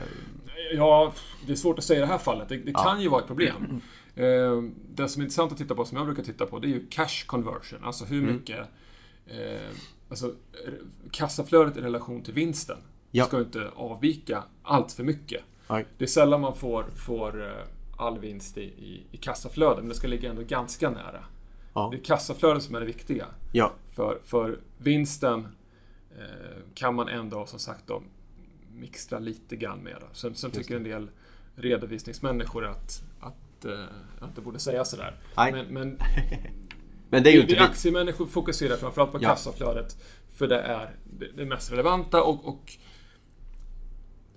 Ja, 0.74 1.12
det 1.46 1.52
är 1.52 1.56
svårt 1.56 1.78
att 1.78 1.84
säga 1.84 1.98
i 1.98 2.00
det 2.00 2.06
här 2.06 2.18
fallet. 2.18 2.48
Det, 2.48 2.56
det 2.56 2.72
kan 2.72 3.00
ju 3.02 3.08
vara 3.08 3.20
ett 3.20 3.26
problem. 3.26 3.80
Eh, 4.16 4.62
det 4.94 5.08
som 5.08 5.20
är 5.22 5.24
intressant 5.24 5.52
att 5.52 5.58
titta 5.58 5.74
på, 5.74 5.84
som 5.84 5.96
jag 5.98 6.06
brukar 6.06 6.22
titta 6.22 6.46
på, 6.46 6.58
det 6.58 6.66
är 6.66 6.68
ju 6.70 6.86
cash 6.90 7.26
conversion. 7.26 7.78
Alltså 7.84 8.04
hur 8.04 8.22
mycket... 8.22 8.58
Eh, 9.26 9.70
alltså, 10.08 10.34
kassaflödet 11.10 11.76
i 11.76 11.80
relation 11.80 12.22
till 12.22 12.34
vinsten 12.34 12.76
Ja. 13.10 13.24
ska 13.24 13.38
inte 13.40 13.70
avvika 13.74 14.44
allt 14.62 14.92
för 14.92 15.04
mycket. 15.04 15.42
Nej. 15.68 15.86
Det 15.98 16.04
är 16.04 16.08
sällan 16.08 16.40
man 16.40 16.56
får, 16.56 16.84
får 17.06 17.46
eh, 17.46 17.64
all 17.98 18.18
vinst 18.18 18.58
i, 18.58 18.62
i, 18.62 19.06
i 19.10 19.16
kassaflödet, 19.16 19.78
men 19.78 19.88
det 19.88 19.94
ska 19.94 20.08
ligga 20.08 20.30
ändå 20.30 20.42
ganska 20.42 20.90
nära. 20.90 21.24
Ja. 21.74 21.88
Det 21.92 21.96
är 21.96 22.04
kassaflödet 22.04 22.62
som 22.62 22.74
är 22.74 22.80
det 22.80 22.86
viktiga. 22.86 23.26
Ja, 23.52 23.72
För, 23.92 24.18
för 24.24 24.60
vinsten 24.78 25.48
eh, 26.18 26.56
kan 26.74 26.94
man 26.94 27.08
ändå 27.08 27.46
som 27.46 27.58
sagt 27.58 27.86
då 27.86 28.02
mixtra 28.72 29.18
lite 29.18 29.56
grann 29.56 29.78
med. 29.78 29.96
Då. 30.00 30.06
Sen, 30.12 30.34
sen 30.34 30.50
tycker 30.50 30.76
en 30.76 30.82
del 30.84 31.10
redovisningsmänniskor 31.56 32.64
att, 32.66 33.02
att, 33.20 33.36
eh, 33.64 33.84
att 34.20 34.34
det 34.36 34.40
borde 34.40 34.58
säga 34.58 34.84
sådär. 34.84 35.20
Nej. 35.36 35.52
Men, 35.52 35.66
men 35.66 35.98
men 37.10 37.22
det 37.22 37.30
är 37.30 37.32
ju 37.32 37.38
vi, 37.38 37.42
inte 37.42 37.54
vi. 37.54 37.60
aktiemänniskor 37.60 38.26
fokuserar 38.26 38.76
framförallt 38.76 39.12
på 39.12 39.18
Ja. 39.22 39.28
kassaflödet. 39.28 39.96
För 40.32 40.48
det 40.48 40.60
är 40.60 40.96
det, 41.18 41.28
det 41.36 41.44
mest 41.44 41.72
relevanta 41.72 42.22
och, 42.22 42.48
och 42.48 42.72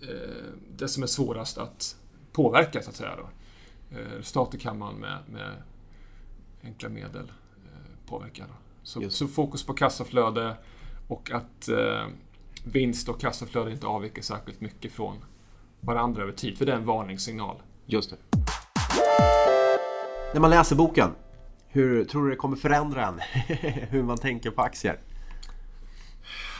eh, 0.01 0.07
det 0.77 0.87
som 0.87 1.03
är 1.03 1.07
svårast 1.07 1.57
att 1.57 1.95
påverka 2.31 2.81
så 2.81 2.89
att 2.89 2.95
säga. 2.95 3.15
Då. 3.17 3.29
Eh, 3.97 4.21
stater 4.21 4.57
kan 4.57 4.77
man 4.77 4.95
med, 4.95 5.17
med 5.31 5.51
enkla 6.63 6.89
medel 6.89 7.31
eh, 7.65 8.09
påverka. 8.09 8.43
Då. 8.47 8.53
Så, 8.83 9.01
Just. 9.01 9.17
så 9.17 9.27
fokus 9.27 9.65
på 9.65 9.73
kassaflöde 9.73 10.55
och 11.07 11.31
att 11.31 11.69
eh, 11.69 12.05
vinst 12.63 13.09
och 13.09 13.21
kassaflöde 13.21 13.71
inte 13.71 13.87
avviker 13.87 14.21
särskilt 14.21 14.61
mycket 14.61 14.91
från 14.91 15.17
varandra 15.79 16.23
över 16.23 16.33
tid. 16.33 16.57
För 16.57 16.65
det 16.65 16.71
är 16.71 16.75
en 16.75 16.85
varningssignal 16.85 17.57
Just 17.85 18.09
det. 18.09 18.36
När 20.33 20.41
man 20.41 20.49
läser 20.49 20.75
boken, 20.75 21.09
hur 21.67 22.05
tror 22.05 22.23
du 22.23 22.29
det 22.29 22.35
kommer 22.35 22.57
förändra 22.57 23.07
en? 23.07 23.19
hur 23.89 24.03
man 24.03 24.17
tänker 24.17 24.51
på 24.51 24.61
aktier? 24.61 24.99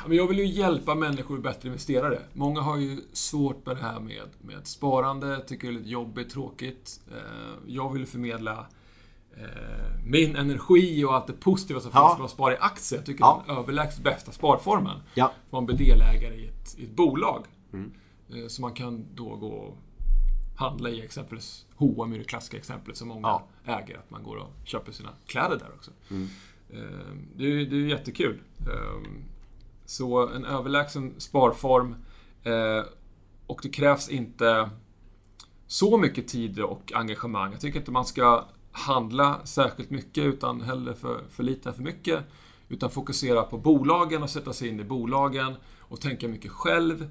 Jag 0.10 0.28
vill 0.28 0.40
ju 0.40 0.46
hjälpa 0.46 0.96
människor 0.96 1.36
att 1.36 1.42
bli 1.42 1.50
bättre 1.52 1.68
investerare. 1.70 2.20
Många 2.34 2.62
har 2.62 2.78
ju 2.78 2.98
svårt 3.14 3.66
med 3.66 3.76
det 3.76 3.82
här 3.82 4.00
med, 4.00 4.22
med 4.42 4.68
sparande, 4.68 5.44
tycker 5.48 5.68
det 5.68 5.74
är 5.74 5.78
lite 5.78 5.90
jobbigt, 5.90 6.30
tråkigt. 6.30 7.00
Eh, 7.12 7.54
Jag 7.68 7.94
vill 7.94 8.06
förmedla 8.06 8.66
eh, 9.38 9.44
min 10.06 10.36
energi 10.36 11.04
och 11.06 11.14
allt 11.16 11.28
det 11.28 11.34
positiva 11.34 11.80
som 11.80 11.92
Ja. 11.94 12.08
finns 12.10 12.18
med 12.20 12.26
att 12.26 12.32
spara 12.32 12.54
i 12.54 12.58
aktier. 12.60 13.00
Jag 13.00 13.06
tycker 13.06 13.24
Ja. 13.24 13.44
det 13.46 13.52
är 13.52 13.56
den 13.56 13.64
överlägset 13.64 14.04
bästa 14.04 14.32
sparformen. 14.32 15.00
Ja. 15.14 15.32
Man 15.50 15.66
blir 15.66 15.78
delägare 15.78 16.36
i 16.36 16.48
ett, 16.48 16.76
i 16.80 16.84
ett 16.84 16.96
bolag. 16.96 17.46
Mm. 17.74 17.92
Eh, 18.34 18.48
Så 18.48 18.62
man 18.62 18.74
kan 18.74 19.06
då 19.16 19.36
gå 19.36 19.74
handla 20.58 20.90
i 20.90 21.02
exempelvis 21.02 21.66
H&M 21.76 22.14
är 22.14 22.18
det 22.18 22.24
klassiska 22.24 22.58
exemplet 22.58 22.98
som 22.98 23.08
många 23.08 23.28
Ja. 23.28 23.48
äger. 23.66 23.98
Att 23.98 24.10
man 24.10 24.24
går 24.24 24.36
och 24.38 24.54
köper 24.64 24.92
sina 24.92 25.10
kläder 25.26 25.58
där 25.58 25.72
också. 25.76 25.92
Mm. 26.10 26.28
Eh, 26.70 27.16
Det 27.36 27.44
är, 27.46 27.66
det 27.66 27.76
är 27.76 27.88
jättekul. 27.88 28.42
Eh, 28.60 29.10
Så 29.86 30.28
en 30.28 30.46
överlägsen 30.46 31.14
sparform. 31.18 31.96
eh, 32.44 32.84
Och 33.48 33.60
det 33.64 33.70
krävs 33.70 34.10
inte 34.10 34.70
så 35.68 35.98
mycket 35.98 36.28
tid 36.28 36.60
och 36.60 36.92
engagemang. 36.96 37.52
Jag 37.52 37.62
tycker 37.62 37.80
inte 37.80 37.92
man 37.92 38.06
ska 38.06 38.46
handla 38.72 39.46
särskilt 39.46 39.90
mycket 39.90 40.24
utan 40.26 40.62
hellre 40.62 40.94
för, 40.96 41.24
för 41.30 41.44
lite 41.44 41.70
än 41.70 41.76
för 41.76 41.84
mycket. 41.84 42.20
Utan 42.70 42.90
fokusera 42.90 43.44
på 43.44 43.58
bolagen 43.58 44.24
och 44.24 44.30
sätta 44.30 44.54
sig 44.54 44.68
in 44.70 44.80
i 44.80 44.84
bolagen 44.84 45.56
och 45.80 46.02
tänka 46.02 46.28
mycket 46.28 46.52
själv. 46.52 47.10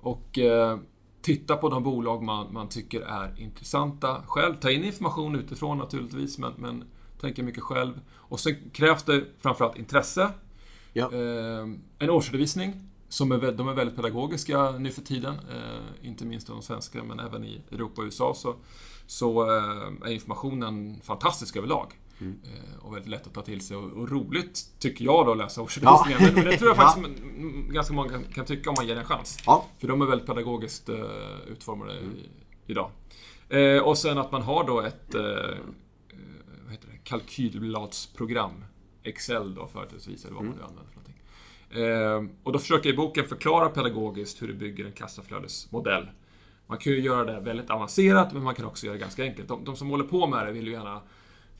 Och 0.00 0.38
eh, 0.38 0.78
titta 1.24 1.56
på 1.56 1.68
de 1.68 1.82
bolag 1.82 2.22
man, 2.22 2.52
man 2.52 2.68
tycker 2.68 3.00
är 3.00 3.40
intressanta 3.40 4.22
själv. 4.26 4.54
Ta 4.54 4.70
in 4.70 4.84
information 4.84 5.36
utifrån 5.36 5.78
naturligtvis, 5.78 6.38
men, 6.38 6.52
men 6.56 6.84
tänka 7.20 7.42
mycket 7.42 7.62
själv. 7.62 8.00
Och 8.12 8.40
sen 8.40 8.56
krävs 8.72 9.02
det 9.02 9.24
framförallt 9.40 9.78
intresse. 9.78 10.30
Ja. 10.92 11.12
Eh, 11.12 11.68
en 11.98 12.10
årsredovisning. 12.10 12.90
Som 13.08 13.32
är, 13.32 13.52
de 13.52 13.68
är 13.68 13.74
väldigt 13.74 13.96
pedagogiska 13.96 14.70
nu 14.70 14.90
för 14.90 15.02
tiden. 15.02 15.34
Eh, 15.34 16.08
inte 16.08 16.24
minst 16.24 16.46
de 16.46 16.62
svenska, 16.62 17.04
men 17.04 17.20
även 17.20 17.44
i 17.44 17.60
Europa 17.70 18.00
och 18.00 18.04
USA 18.04 18.34
så, 18.34 18.54
så 19.06 19.42
eh, 19.56 20.08
är 20.08 20.12
informationen 20.12 21.00
fantastisk 21.02 21.56
överlag. 21.56 21.92
Mm. 22.20 22.38
Eh, 22.44 22.84
och 22.86 22.94
väldigt 22.94 23.10
lätt 23.10 23.26
att 23.26 23.34
ta 23.34 23.42
till 23.42 23.60
sig 23.60 23.76
och, 23.76 23.92
och 23.92 24.10
roligt, 24.10 24.60
tycker 24.78 25.04
jag 25.04 25.26
då, 25.26 25.32
att 25.32 25.38
läsa 25.38 25.62
årsredovisningen. 25.62 26.18
Ja. 26.20 26.26
Men, 26.26 26.34
men 26.34 26.44
det 26.44 26.56
tror 26.58 26.68
jag 26.70 26.76
Ja. 26.78 26.82
faktiskt 26.82 27.06
m- 27.36 27.68
ganska 27.72 27.94
många 27.94 28.10
kan, 28.10 28.24
kan 28.24 28.44
tycka 28.44 28.70
om 28.70 28.74
man 28.78 28.86
ger 28.86 28.96
en 28.96 29.04
chans. 29.04 29.38
Ja. 29.46 29.66
För 29.78 29.88
de 29.88 30.02
är 30.02 30.06
väldigt 30.06 30.26
pedagogiskt 30.26 30.88
eh, 30.88 30.96
utformade 31.48 31.92
i, 31.94 32.28
idag. 32.66 32.90
Eh, 33.48 33.78
och 33.82 33.98
sen 33.98 34.18
att 34.18 34.32
man 34.32 34.42
har 34.42 34.64
då 34.66 34.80
ett 34.80 35.12
det? 35.12 35.58
kalkylbladsprogram. 37.04 38.64
Excel 39.02 39.54
då 39.54 39.66
företrädesvis, 39.66 40.24
eller 40.24 40.34
vad 40.34 40.44
man 40.44 40.54
nu 40.56 40.62
använder 40.62 40.92
för 40.92 41.00
någonting. 41.00 42.30
Eh, 42.30 42.36
och 42.42 42.52
då 42.52 42.58
försöker 42.58 42.88
jag 42.88 42.94
i 42.94 42.96
boken 42.96 43.24
förklara 43.24 43.68
pedagogiskt 43.68 44.42
hur 44.42 44.48
du 44.48 44.54
bygger 44.54 44.84
en 44.84 44.92
kassaflödesmodell. 44.92 46.08
Man 46.66 46.78
kan 46.78 46.92
ju 46.92 47.00
göra 47.00 47.24
det 47.24 47.40
väldigt 47.40 47.70
avancerat, 47.70 48.32
men 48.32 48.42
man 48.42 48.54
kan 48.54 48.64
också 48.64 48.86
göra 48.86 48.94
det 48.96 49.00
ganska 49.00 49.22
enkelt. 49.24 49.48
De, 49.48 49.64
de 49.64 49.76
som 49.76 49.90
håller 49.90 50.04
på 50.04 50.26
med 50.26 50.46
det 50.46 50.52
vill 50.52 50.66
ju 50.66 50.72
gärna 50.72 51.00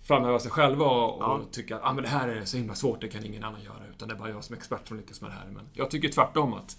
framhäva 0.05 0.39
sig 0.39 0.51
själva 0.51 0.85
och, 0.85 1.23
Ja. 1.23 1.27
och 1.27 1.51
tycka 1.53 1.77
att 1.77 1.83
ah, 1.85 1.93
men 1.93 2.03
det 2.05 2.11
här 2.11 2.29
är 2.29 2.45
så 2.45 2.57
himla 2.57 2.75
svårt, 2.75 3.01
det 3.01 3.09
kan 3.09 3.25
ingen 3.25 3.45
annan 3.45 3.63
göra. 3.63 3.87
Utan 3.91 4.09
det 4.09 4.15
är 4.15 4.19
bara 4.19 4.31
jag 4.31 4.45
som 4.45 4.55
expert 4.57 4.89
som 4.89 4.97
lyckas 4.97 5.21
med 5.21 5.31
det 5.31 5.35
här. 5.35 5.47
Men 5.47 5.69
jag 5.73 5.91
tycker 5.91 6.09
tvärtom 6.09 6.53
att 6.55 6.79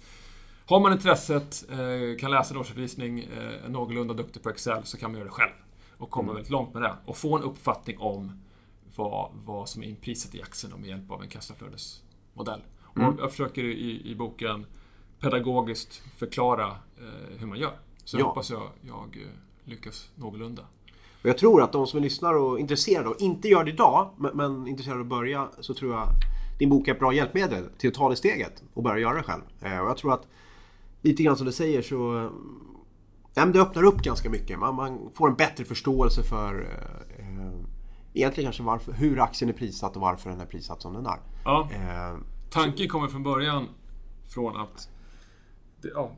har 0.66 0.80
man 0.80 0.92
intresset, 0.92 1.64
eh, 1.70 2.18
kan 2.20 2.30
läsa 2.30 2.54
en 2.54 2.60
årsredovisning, 2.60 3.20
eh, 3.20 3.64
är 3.64 3.68
någorlunda 3.68 4.14
duktig 4.14 4.42
på 4.42 4.50
Excel, 4.50 4.84
så 4.84 4.96
kan 4.98 5.10
man 5.10 5.18
göra 5.20 5.28
det 5.28 5.34
själv. 5.34 5.52
Och 5.98 6.10
komma 6.10 6.32
väldigt 6.32 6.50
långt 6.50 6.74
med 6.74 6.82
det. 6.82 6.94
Och 7.04 7.16
få 7.16 7.36
en 7.36 7.42
uppfattning 7.42 7.98
om 7.98 8.40
vad, 8.96 9.30
vad 9.44 9.68
som 9.68 9.82
är 9.82 9.86
inprisat 9.86 10.34
i 10.34 10.42
aktien 10.42 10.72
med 10.80 10.88
hjälp 10.88 11.10
av 11.10 11.22
en 11.22 11.28
kassaflödesmodell. 11.28 12.60
Och 12.82 13.00
jag 13.18 13.30
försöker 13.30 13.64
i, 13.64 14.10
i 14.10 14.14
boken 14.14 14.66
pedagogiskt 15.20 16.02
förklara 16.16 16.66
eh, 16.98 17.38
hur 17.38 17.46
man 17.46 17.58
gör. 17.58 17.78
Så 18.04 18.18
Ja. 18.18 18.24
hoppas 18.26 18.50
jag, 18.50 18.70
jag 18.80 19.18
lyckas 19.64 20.10
någorlunda. 20.14 20.62
Och 21.26 21.30
jag 21.30 21.38
tror 21.38 21.62
att 21.62 21.72
de 21.72 21.86
som 21.86 22.02
lyssnar 22.02 22.34
och 22.34 22.56
är 22.56 22.60
intresserade 22.60 23.08
och 23.08 23.20
inte 23.20 23.48
gör 23.48 23.64
det 23.64 23.70
idag, 23.70 24.10
men, 24.16 24.36
men 24.36 24.66
intresserade 24.66 25.00
av 25.00 25.06
att 25.06 25.10
börja, 25.10 25.48
så 25.60 25.74
tror 25.74 25.94
jag 25.94 26.08
din 26.58 26.70
bok 26.70 26.88
är 26.88 26.92
ett 26.92 26.98
bra 26.98 27.12
hjälpmedel 27.12 27.64
till 27.78 27.88
att 27.88 27.94
ta 27.94 28.08
det 28.08 28.16
steget 28.16 28.62
och 28.74 28.82
börja 28.82 28.98
göra 28.98 29.14
det 29.14 29.22
själv. 29.22 29.42
Eh, 29.60 29.78
och 29.78 29.88
jag 29.88 29.96
tror 29.96 30.12
att 30.12 30.26
lite 31.02 31.22
grann 31.22 31.36
som 31.36 31.46
du 31.46 31.52
säger 31.52 31.82
så 31.82 32.18
eh, 32.18 32.30
ja, 33.34 33.46
det 33.46 33.60
öppnar 33.60 33.82
upp 33.82 34.02
ganska 34.02 34.30
mycket. 34.30 34.58
Man, 34.58 34.74
man 34.74 35.10
får 35.14 35.28
en 35.28 35.34
bättre 35.34 35.64
förståelse 35.64 36.22
för 36.22 36.60
eh, 37.18 37.52
egentligen 38.14 38.46
kanske 38.46 38.62
varför, 38.62 38.92
hur 38.92 39.20
aktien 39.20 39.48
är 39.48 39.54
prissatt 39.54 39.96
och 39.96 40.02
varför 40.02 40.30
den 40.30 40.40
är 40.40 40.46
prissatt 40.46 40.82
som 40.82 40.92
den 40.94 41.06
är. 41.06 41.18
Ja. 41.44 41.68
Eh, 41.72 42.18
Tanken 42.50 42.88
kommer 42.88 43.08
från 43.08 43.22
början 43.22 43.68
från 44.34 44.56
att... 44.56 44.88
Det, 45.82 45.88
ja, 45.88 46.10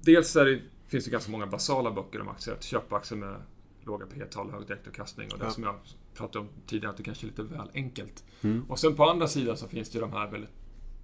dels 0.00 0.36
är 0.36 0.44
det, 0.44 0.60
finns 0.86 1.04
det 1.04 1.10
ganska 1.10 1.32
många 1.32 1.46
basala 1.46 1.90
böcker 1.90 2.20
om 2.20 2.28
aktier. 2.28 2.54
Att 2.54 2.64
köpa 2.64 2.96
aktier 2.96 3.18
med 3.18 3.36
låga 3.84 4.06
P-tal, 4.06 4.50
hög 4.50 4.66
direktavkastning 4.66 5.28
och 5.32 5.38
det 5.38 5.44
Ja. 5.44 5.50
som 5.50 5.62
jag 5.64 5.74
pratade 6.14 6.38
om 6.44 6.48
tidigare, 6.66 6.90
att 6.90 6.96
det 6.96 7.02
kanske 7.02 7.26
är 7.26 7.28
lite 7.28 7.42
väl 7.42 7.70
enkelt. 7.74 8.24
Mm. 8.42 8.64
Och 8.68 8.78
sen 8.78 8.94
på 8.96 9.04
andra 9.10 9.28
sidan 9.28 9.56
så 9.56 9.68
finns 9.68 9.90
det 9.90 9.94
ju 9.96 10.00
de 10.00 10.12
här 10.12 10.30
väldigt 10.30 10.50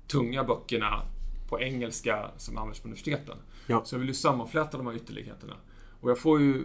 tunga 0.07 0.45
böckerna 0.45 1.03
på 1.49 1.61
engelska 1.61 2.31
som 2.37 2.57
används 2.57 2.81
på 2.81 2.89
universiteten. 2.89 3.37
Ja. 3.67 3.85
Så 3.85 3.95
jag 3.95 3.99
vill 4.01 4.09
ju 4.09 4.15
sammanfläta 4.15 4.77
de 4.77 4.87
här 4.87 4.95
ytterligheterna. 4.95 5.55
Och 6.01 6.11
jag 6.11 6.19
får 6.19 6.41
ju 6.41 6.65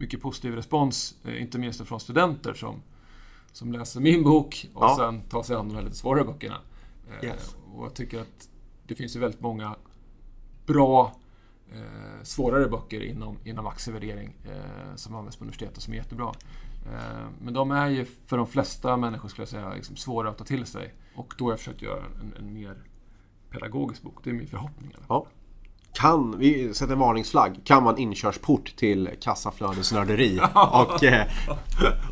mycket 0.00 0.20
positiv 0.22 0.54
respons, 0.54 1.14
eh, 1.24 1.42
inte 1.42 1.58
minst 1.58 1.86
från 1.86 2.00
studenter 2.00 2.54
som, 2.54 2.82
som 3.52 3.72
läser 3.72 4.00
min 4.00 4.22
bok 4.22 4.68
och 4.74 4.84
Ja. 4.84 4.96
sen 4.98 5.22
tar 5.22 5.42
sig 5.42 5.56
an 5.56 5.68
de 5.68 5.74
här 5.74 5.82
lite 5.82 5.96
svårare 5.96 6.24
böckerna. 6.24 6.56
Eh, 7.20 7.24
Yes. 7.28 7.56
Och 7.74 7.84
jag 7.84 7.94
tycker 7.94 8.20
att 8.20 8.48
det 8.86 8.94
finns 8.94 9.16
ju 9.16 9.20
väldigt 9.20 9.40
många 9.40 9.76
bra, 10.66 11.16
eh, 11.72 12.22
svårare 12.22 12.68
böcker 12.68 13.00
inom, 13.00 13.38
inom 13.44 13.66
aktievärdering 13.66 14.36
eh, 14.44 14.94
som 14.96 15.14
används 15.14 15.36
på 15.36 15.44
universitetet 15.44 15.82
som 15.82 15.92
är 15.92 15.96
jättebra. 15.96 16.32
Eh, 16.86 17.28
men 17.40 17.54
de 17.54 17.70
är 17.70 17.88
ju 17.88 18.04
för 18.04 18.36
de 18.36 18.46
flesta 18.46 18.96
människor, 18.96 19.28
skulle 19.28 19.42
jag 19.42 19.48
säga, 19.48 19.74
liksom 19.74 19.96
svåra 19.96 20.30
att 20.30 20.38
ta 20.38 20.44
till 20.44 20.66
sig. 20.66 20.94
Och 21.14 21.34
då 21.38 21.44
har 21.44 21.52
jag 21.52 21.58
försökt 21.58 21.82
göra 21.82 22.02
en, 22.20 22.34
en 22.38 22.54
mer 22.54 22.74
pedagogisk 23.50 24.02
bok. 24.02 24.24
Det 24.24 24.30
är 24.30 24.34
min 24.34 24.46
förhoppning. 24.46 24.94
ja. 25.08 25.26
Kan, 25.92 26.38
vi 26.38 26.74
sätter 26.74 26.92
en 26.92 26.98
varningsflagg, 26.98 27.60
kan 27.64 27.86
en 27.86 27.98
inkörsport 27.98 28.76
till 28.76 29.10
kassaflödesnörderi 29.20 30.40
och, 30.54 31.04
eh, 31.04 31.26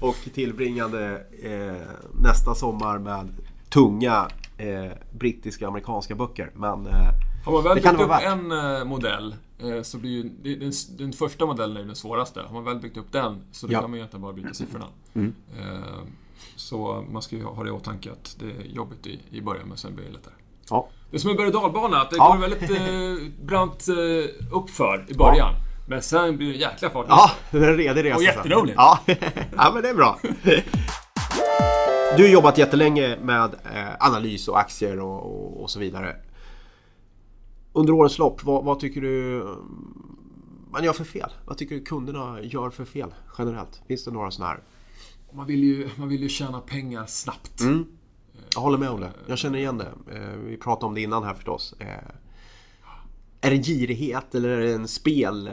och 0.01 0.17
tillbringande 0.35 1.23
eh, 1.43 1.89
nästa 2.23 2.55
sommar 2.55 2.99
med 2.99 3.29
tunga 3.69 4.29
eh, 4.57 4.93
brittiska 5.13 5.65
och 5.65 5.69
amerikanska 5.69 6.15
böcker. 6.15 6.51
Men 6.55 6.89
Har 7.45 7.53
man 7.53 7.63
väl 7.65 7.77
Det 7.77 7.83
byggt 7.83 8.01
upp 8.03 8.09
vara 8.09 8.21
en 8.21 8.53
eh, 8.53 8.85
modell 8.85 9.35
eh, 9.59 9.83
så 9.83 9.99
blir 9.99 10.11
ju 10.11 10.57
den, 10.57 10.73
den 10.99 11.13
första 11.13 11.47
modellen 11.47 11.77
är 11.77 11.85
den 11.85 11.97
svåraste. 11.97 12.41
Har 12.41 12.55
man 12.55 12.65
väl 12.65 12.79
byggt 12.79 12.97
upp 12.97 13.13
den 13.13 13.43
så 13.53 13.67
då 13.67 13.73
Ja. 13.73 13.81
kan 13.81 13.91
man 13.91 13.97
ju 13.97 13.99
egentligen 14.01 14.23
bara 14.23 14.33
byta 14.33 14.55
siffrorna. 14.55 14.87
Mm. 15.15 15.35
Eh, 15.59 15.65
Så 16.57 17.05
man 17.11 17.23
ska 17.23 17.37
ju 17.37 17.45
ha 17.45 17.63
det 17.63 17.69
i 17.69 17.73
åtanke 17.73 18.13
att 18.13 18.37
det 18.39 18.45
är 18.47 18.65
jobbigt 18.75 19.07
i, 19.07 19.21
i 19.31 19.41
början 19.41 19.69
men 19.69 19.77
sen 19.77 19.95
blir 19.95 20.05
det 20.05 20.11
lättare. 20.13 20.35
ja, 20.71 20.89
Det 21.11 21.17
är 21.17 21.21
som 21.21 21.31
en 21.31 21.37
berg 21.37 21.53
dalbana, 21.53 22.01
att 22.01 22.11
det 22.11 22.17
Ja. 22.17 22.33
går 22.33 22.39
väldigt 22.49 22.71
eh, 22.71 23.45
brant 23.47 23.87
eh, 23.89 24.57
uppför 24.57 25.05
i 25.09 25.15
början. 25.15 25.55
Men 25.89 26.03
sen 26.03 26.37
blir 26.37 26.53
det 26.53 26.59
jäkla 26.59 26.91
fart. 26.91 27.07
ja 27.09 27.31
det 27.51 27.59
är 27.59 27.63
en 27.71 27.77
redig 27.77 28.05
resa. 28.05 28.17
Och 28.17 28.23
jätteroligt. 28.23 28.75
Ja. 28.77 28.99
ja, 29.57 29.71
men 29.75 29.83
det 29.83 29.89
är 29.89 29.95
bra. 29.95 30.19
Du 32.17 32.23
har 32.23 32.31
jobbat 32.31 32.59
jättelänge 32.59 33.17
med 33.23 33.51
analys 34.01 34.49
och 34.49 34.59
aktier 34.59 35.01
och, 35.01 35.17
och, 35.27 35.63
och 35.63 35.71
så 35.71 35.79
vidare. 35.81 36.17
Under 37.79 37.93
årens 37.93 38.19
lopp, 38.19 38.45
vad, 38.45 38.65
vad 38.65 38.81
tycker 38.81 39.01
du 39.01 39.45
man 40.71 40.85
gör 40.85 40.93
för 40.93 41.05
fel? 41.05 41.31
Vad 41.47 41.57
tycker 41.59 41.75
du 41.75 41.81
kunderna 41.85 42.43
gör 42.43 42.71
för 42.71 42.85
fel 42.85 43.15
generellt? 43.39 43.83
Finns 43.89 44.05
det 44.05 44.11
några 44.11 44.31
sådana 44.31 44.53
här? 44.53 44.63
Man, 45.33 45.47
vill 45.47 45.65
ju, 45.65 45.89
man 45.97 46.09
vill 46.09 46.23
ju 46.23 46.29
tjäna 46.29 46.61
pengar 46.61 47.07
snabbt. 47.07 47.61
Mm. 47.61 47.87
Jag 48.55 48.61
håller 48.61 48.79
med 48.79 49.01
det. 49.01 49.11
Jag 49.27 49.39
känner 49.39 49.59
igen 49.59 49.79
det. 49.79 49.93
Eh, 50.17 50.39
Vi 50.39 50.57
pratade 50.57 50.87
om 50.87 50.95
det 50.95 51.01
innan 51.01 51.23
här 51.25 51.35
förstås. 51.35 51.75
Eh, 51.81 51.87
Är 53.41 53.51
det 53.51 53.57
girighet 53.65 54.35
eller 54.35 54.49
är 54.49 54.61
det 54.61 54.73
en 54.73 54.89
spel? 54.89 55.47
eh, 55.47 55.53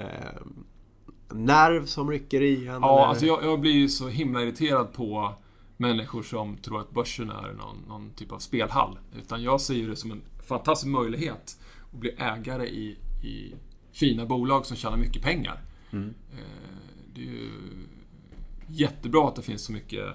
Nerv 1.29 1.85
som 1.85 2.11
rycker 2.11 2.41
i 2.41 2.67
en? 2.67 2.73
Ja, 2.81 2.97
eller? 2.97 3.07
alltså 3.07 3.25
jag, 3.25 3.43
jag 3.43 3.59
blir 3.59 3.71
ju 3.71 3.89
så 3.89 4.07
himla 4.07 4.41
irriterad 4.41 4.93
på 4.93 5.33
människor 5.77 6.23
som 6.23 6.57
tror 6.57 6.79
att 6.81 6.91
börsen 6.91 7.29
är 7.29 7.53
någon, 7.53 7.77
någon 7.87 8.09
typ 8.15 8.31
av 8.31 8.39
spelhall. 8.39 8.99
Utan 9.17 9.43
jag 9.43 9.61
ser 9.61 9.87
det 9.87 9.95
som 9.95 10.11
en 10.11 10.21
fantastisk 10.47 10.87
möjlighet 10.91 11.59
att 11.95 12.01
bli 12.01 12.09
ägare 12.17 12.67
i, 12.67 12.97
i 13.23 13.53
fina 13.91 14.25
bolag 14.25 14.65
som 14.65 14.77
tjänar 14.77 14.97
mycket 14.97 15.21
pengar. 15.21 15.61
Mm. 15.91 16.13
Eh, 16.33 16.39
Det 17.15 17.21
är 17.21 17.25
ju 17.25 17.49
jättebra 18.67 19.27
att 19.27 19.35
det 19.35 19.41
finns 19.41 19.61
så 19.61 19.71
mycket 19.71 20.05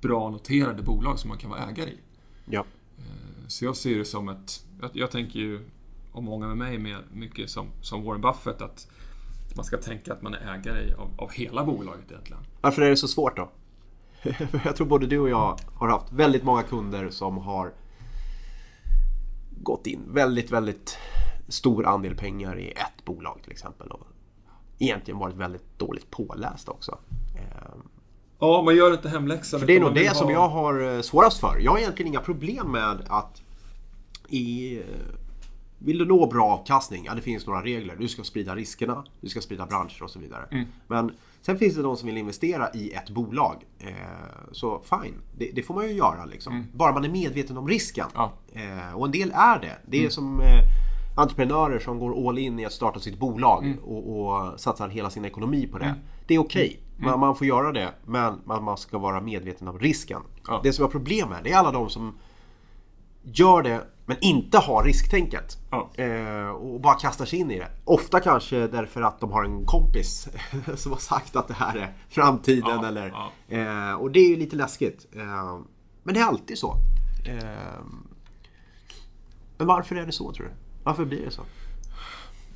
bra 0.00 0.30
noterade 0.30 0.82
bolag 0.82 1.18
som 1.18 1.28
man 1.28 1.38
kan 1.38 1.50
vara 1.50 1.68
ägare 1.68 1.90
i. 1.90 1.98
Ja. 2.44 2.64
Eh, 2.98 3.46
Så 3.48 3.64
jag 3.64 3.76
ser 3.76 3.98
det 3.98 4.04
som 4.04 4.28
ett... 4.28 4.66
Jag, 4.80 4.90
jag 4.92 5.10
tänker 5.10 5.38
ju, 5.38 5.60
och 6.12 6.22
många 6.22 6.46
med 6.46 6.56
mig, 6.56 6.78
med 6.78 6.98
mycket 7.12 7.50
som, 7.50 7.66
som 7.82 8.04
Warren 8.04 8.20
Buffett, 8.20 8.62
att 8.62 8.88
man 9.56 9.64
ska 9.64 9.76
tänka 9.76 10.12
att 10.12 10.22
man 10.22 10.34
är 10.34 10.54
ägare 10.54 10.94
av, 10.94 11.10
av 11.16 11.30
hela 11.32 11.64
bolaget 11.64 12.10
egentligen. 12.10 12.42
Varför 12.60 12.82
är 12.82 12.90
det 12.90 12.96
så 12.96 13.08
svårt 13.08 13.36
då? 13.36 13.50
jag 14.64 14.76
tror 14.76 14.86
både 14.86 15.06
du 15.06 15.18
och 15.18 15.28
jag 15.28 15.58
har 15.74 15.88
haft 15.88 16.12
väldigt 16.12 16.44
många 16.44 16.62
kunder 16.62 17.10
som 17.10 17.38
har 17.38 17.72
gått 19.64 19.86
in 19.86 20.00
väldigt, 20.12 20.50
väldigt 20.50 20.98
stor 21.48 21.86
andel 21.86 22.14
pengar 22.16 22.58
i 22.58 22.70
ett 22.70 23.04
bolag 23.04 23.40
till 23.42 23.52
exempel. 23.52 23.88
Och 23.88 24.06
egentligen 24.78 25.18
varit 25.18 25.34
väldigt 25.36 25.78
dåligt 25.78 26.10
pålästa 26.10 26.72
också. 26.72 26.98
Ehm, 27.36 27.80
Ja, 28.38 28.62
man 28.62 28.76
gör 28.76 28.92
inte 28.92 29.08
hemläxan. 29.08 29.60
För 29.60 29.66
det 29.66 29.76
är 29.76 29.80
nog 29.80 29.94
det 29.94 30.16
som 30.16 30.26
ha- 30.26 30.32
jag 30.32 30.48
har 30.48 30.94
eh, 30.96 31.00
svårast 31.00 31.40
för. 31.40 31.58
Jag 31.60 31.70
har 31.72 31.78
egentligen 31.78 32.08
inga 32.12 32.20
problem 32.20 32.72
med 32.72 33.02
att 33.08 33.42
i, 34.28 34.76
eh, 34.78 34.84
vill 35.84 35.98
du 35.98 36.04
nå 36.04 36.26
bra 36.26 36.44
avkastning, 36.46 37.04
ja 37.06 37.14
det 37.14 37.20
finns 37.22 37.46
några 37.46 37.62
regler. 37.62 37.96
Du 37.98 38.08
ska 38.08 38.22
sprida 38.24 38.54
riskerna, 38.54 39.04
du 39.20 39.28
ska 39.28 39.40
sprida 39.40 39.66
branscher 39.66 40.02
och 40.02 40.10
så 40.10 40.18
vidare. 40.18 40.44
Mm. 40.50 40.66
Men 40.86 41.12
sen 41.42 41.58
finns 41.58 41.74
det 41.76 41.82
de 41.82 41.96
som 41.96 42.06
vill 42.06 42.16
investera 42.16 42.68
i 42.74 42.90
ett 42.92 43.10
bolag. 43.10 43.56
Eh, 43.78 43.92
så 44.52 44.80
fine, 44.84 45.14
det, 45.38 45.50
det 45.54 45.62
får 45.62 45.74
man 45.74 45.84
ju 45.88 45.92
göra 45.92 46.24
liksom. 46.24 46.66
Bara 46.72 46.92
man 46.92 47.04
är 47.04 47.08
medveten 47.08 47.56
om 47.56 47.68
risken. 47.68 48.06
Mm. 48.14 48.28
Ja. 48.52 48.60
Eh, 48.88 48.94
och 48.96 49.06
en 49.06 49.12
del 49.12 49.32
är 49.34 49.58
det. 49.58 49.76
Det 49.86 49.96
är 49.96 50.00
Mm. 50.00 50.10
som 50.10 50.40
eh, 50.40 50.46
entreprenörer 51.16 51.78
som 51.78 51.98
går 51.98 52.28
all 52.28 52.38
in 52.38 52.58
i 52.58 52.64
att 52.66 52.72
starta 52.72 53.00
sitt 53.00 53.18
bolag 53.18 53.64
Mm. 53.64 53.78
och, 53.78 54.20
och 54.26 54.60
satsar 54.60 54.88
hela 54.88 55.10
sin 55.10 55.24
ekonomi 55.24 55.66
på 55.66 55.78
det. 55.78 55.94
Det 56.26 56.34
är 56.34 56.38
okej. 56.38 56.80
Man, 56.96 57.20
man 57.20 57.36
får 57.36 57.46
göra 57.46 57.72
det 57.72 57.90
men 58.04 58.40
man, 58.44 58.64
man 58.64 58.76
ska 58.76 58.98
vara 58.98 59.20
medveten 59.20 59.68
om 59.68 59.78
risken. 59.78 60.20
Ja. 60.46 60.60
Det 60.62 60.72
som 60.72 60.84
är 60.84 60.88
problemet 60.88 61.38
det 61.44 61.52
är 61.52 61.56
alla 61.58 61.72
de 61.72 61.88
som 61.90 62.14
gör 63.24 63.62
det 63.62 63.84
men 64.06 64.16
inte 64.20 64.58
har 64.58 64.84
risktänket. 64.84 65.58
Ja. 65.70 65.90
Eh, 65.94 66.48
och 66.48 66.80
bara 66.80 66.94
kastar 66.94 67.24
sig 67.24 67.38
in 67.38 67.50
i 67.50 67.58
det. 67.58 67.70
Ofta 67.84 68.20
kanske 68.20 68.66
därför 68.66 69.02
att 69.02 69.20
de 69.20 69.32
har 69.32 69.44
en 69.44 69.64
kompis 69.64 70.28
som 70.74 70.92
har 70.92 70.98
sagt 70.98 71.36
att 71.36 71.48
det 71.48 71.54
här 71.54 71.76
är 71.76 71.92
framtiden. 72.08 72.78
Ja, 72.82 72.88
eller, 72.88 73.08
ja. 73.08 73.30
eh, 73.56 73.94
och 73.94 74.10
det 74.10 74.20
är 74.20 74.28
ju 74.28 74.36
lite 74.36 74.56
läskigt. 74.56 75.06
Eh, 75.16 75.58
men 76.02 76.14
det 76.14 76.20
är 76.20 76.24
alltid 76.24 76.58
så. 76.58 76.74
Men 79.58 79.66
varför 79.66 79.96
är 79.96 80.06
det 80.06 80.12
så 80.12 80.32
tror 80.32 80.46
du? 80.46 80.52
Varför 80.84 81.04
blir 81.04 81.24
det 81.24 81.30
så? 81.30 81.42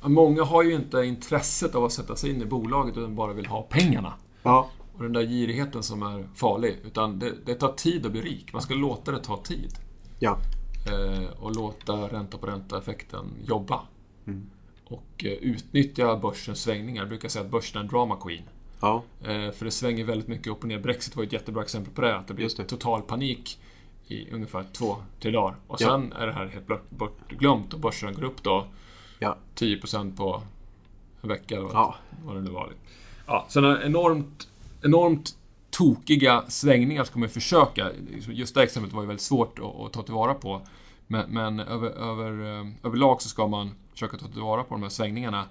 Många 0.01 0.43
har 0.43 0.63
ju 0.63 0.73
inte 0.75 0.97
intresset 0.97 1.75
av 1.75 1.83
att 1.83 1.91
sätta 1.91 2.15
sig 2.15 2.29
in 2.29 2.41
i 2.41 2.45
bolaget 2.45 2.97
utan 2.97 3.15
bara 3.15 3.33
vill 3.33 3.45
ha 3.45 3.61
pengarna. 3.61 4.13
Ja. 4.43 4.69
Och 4.93 5.03
den 5.03 5.13
där 5.13 5.21
girigheten 5.21 5.83
som 5.83 6.03
är 6.03 6.27
farlig. 6.35 6.79
Utan 6.83 7.19
det, 7.19 7.33
det 7.45 7.55
tar 7.55 7.73
tid 7.73 8.05
att 8.05 8.11
bli 8.11 8.21
rik. 8.21 8.53
Man 8.53 8.61
ska 8.61 8.73
låta 8.73 9.11
det 9.11 9.23
ta 9.23 9.37
tid. 9.37 9.73
Ja. 10.19 10.37
Eh, 10.87 11.29
och 11.39 11.55
låta 11.55 11.93
ränta 11.93 12.37
på 12.37 12.45
ränta-effekten 12.47 13.25
jobba. 13.45 13.81
Mm. 14.27 14.49
Och 14.85 15.25
eh, 15.25 15.31
utnyttja 15.31 16.15
börsens 16.15 16.61
svängningar. 16.61 17.01
Jag 17.01 17.09
brukar 17.09 17.29
säga 17.29 17.45
att 17.45 17.51
börsen 17.51 17.77
är 17.77 17.81
en 17.83 17.87
drama 17.89 18.15
queen. 18.15 18.43
Ja. 18.81 19.03
Eh, 19.23 19.51
för 19.51 19.65
det 19.65 19.71
svänger 19.71 20.03
väldigt 20.05 20.27
mycket 20.27 20.47
upp 20.47 20.61
och 20.61 20.67
ner. 20.67 20.79
Brexit 20.79 21.15
var 21.15 21.23
ett 21.23 21.33
jättebra 21.33 21.63
exempel 21.63 21.93
på 21.93 22.01
det. 22.01 22.17
Att 22.17 22.27
det 22.27 22.33
blir 22.33 22.57
det. 22.57 22.65
total 22.65 23.01
panik 23.01 23.59
i 24.07 24.31
ungefär 24.31 24.65
två, 24.73 24.95
tre 25.19 25.31
dagar. 25.31 25.55
Och 25.67 25.81
Ja. 25.81 25.87
sen 25.87 26.13
är 26.13 26.27
det 26.27 26.33
här 26.33 26.45
helt 26.47 26.67
bort- 26.67 26.89
bortglömt 26.89 27.73
och 27.73 27.79
börsen 27.79 28.13
går 28.13 28.23
upp 28.23 28.43
då 28.43 28.67
Ja. 29.19 29.37
10% 29.55 30.17
på 30.17 30.41
en 31.21 31.29
vecka 31.29 31.55
eller 31.55 31.65
vad, 31.65 31.75
Ja. 31.75 31.95
vad 32.25 32.35
det 32.35 32.41
nu 32.41 32.49
var. 32.51 32.71
Ja, 33.25 33.45
sådana 33.49 33.83
enormt, 33.83 34.47
enormt 34.83 35.35
tokiga 35.79 36.43
svängningar 36.47 37.03
ska 37.03 37.19
man 37.19 37.29
försöka. 37.29 37.91
Just 38.29 38.55
det 38.55 38.63
exemplet 38.63 38.93
var 38.93 39.01
ju 39.01 39.07
väldigt 39.07 39.23
svårt 39.23 39.59
att, 39.59 39.85
att 39.85 39.93
ta 39.93 40.03
tillvara 40.03 40.33
på. 40.33 40.61
Men, 41.07 41.29
men 41.29 41.59
över, 41.59 41.89
över, 41.89 42.59
eh, 42.59 42.67
överlag 42.83 43.21
så 43.21 43.29
ska 43.29 43.47
man 43.47 43.71
försöka 43.91 44.17
ta 44.17 44.27
tillvara 44.27 44.63
på 44.63 44.75
de 44.75 44.83
här 44.83 44.89
svängningarna 44.89 45.45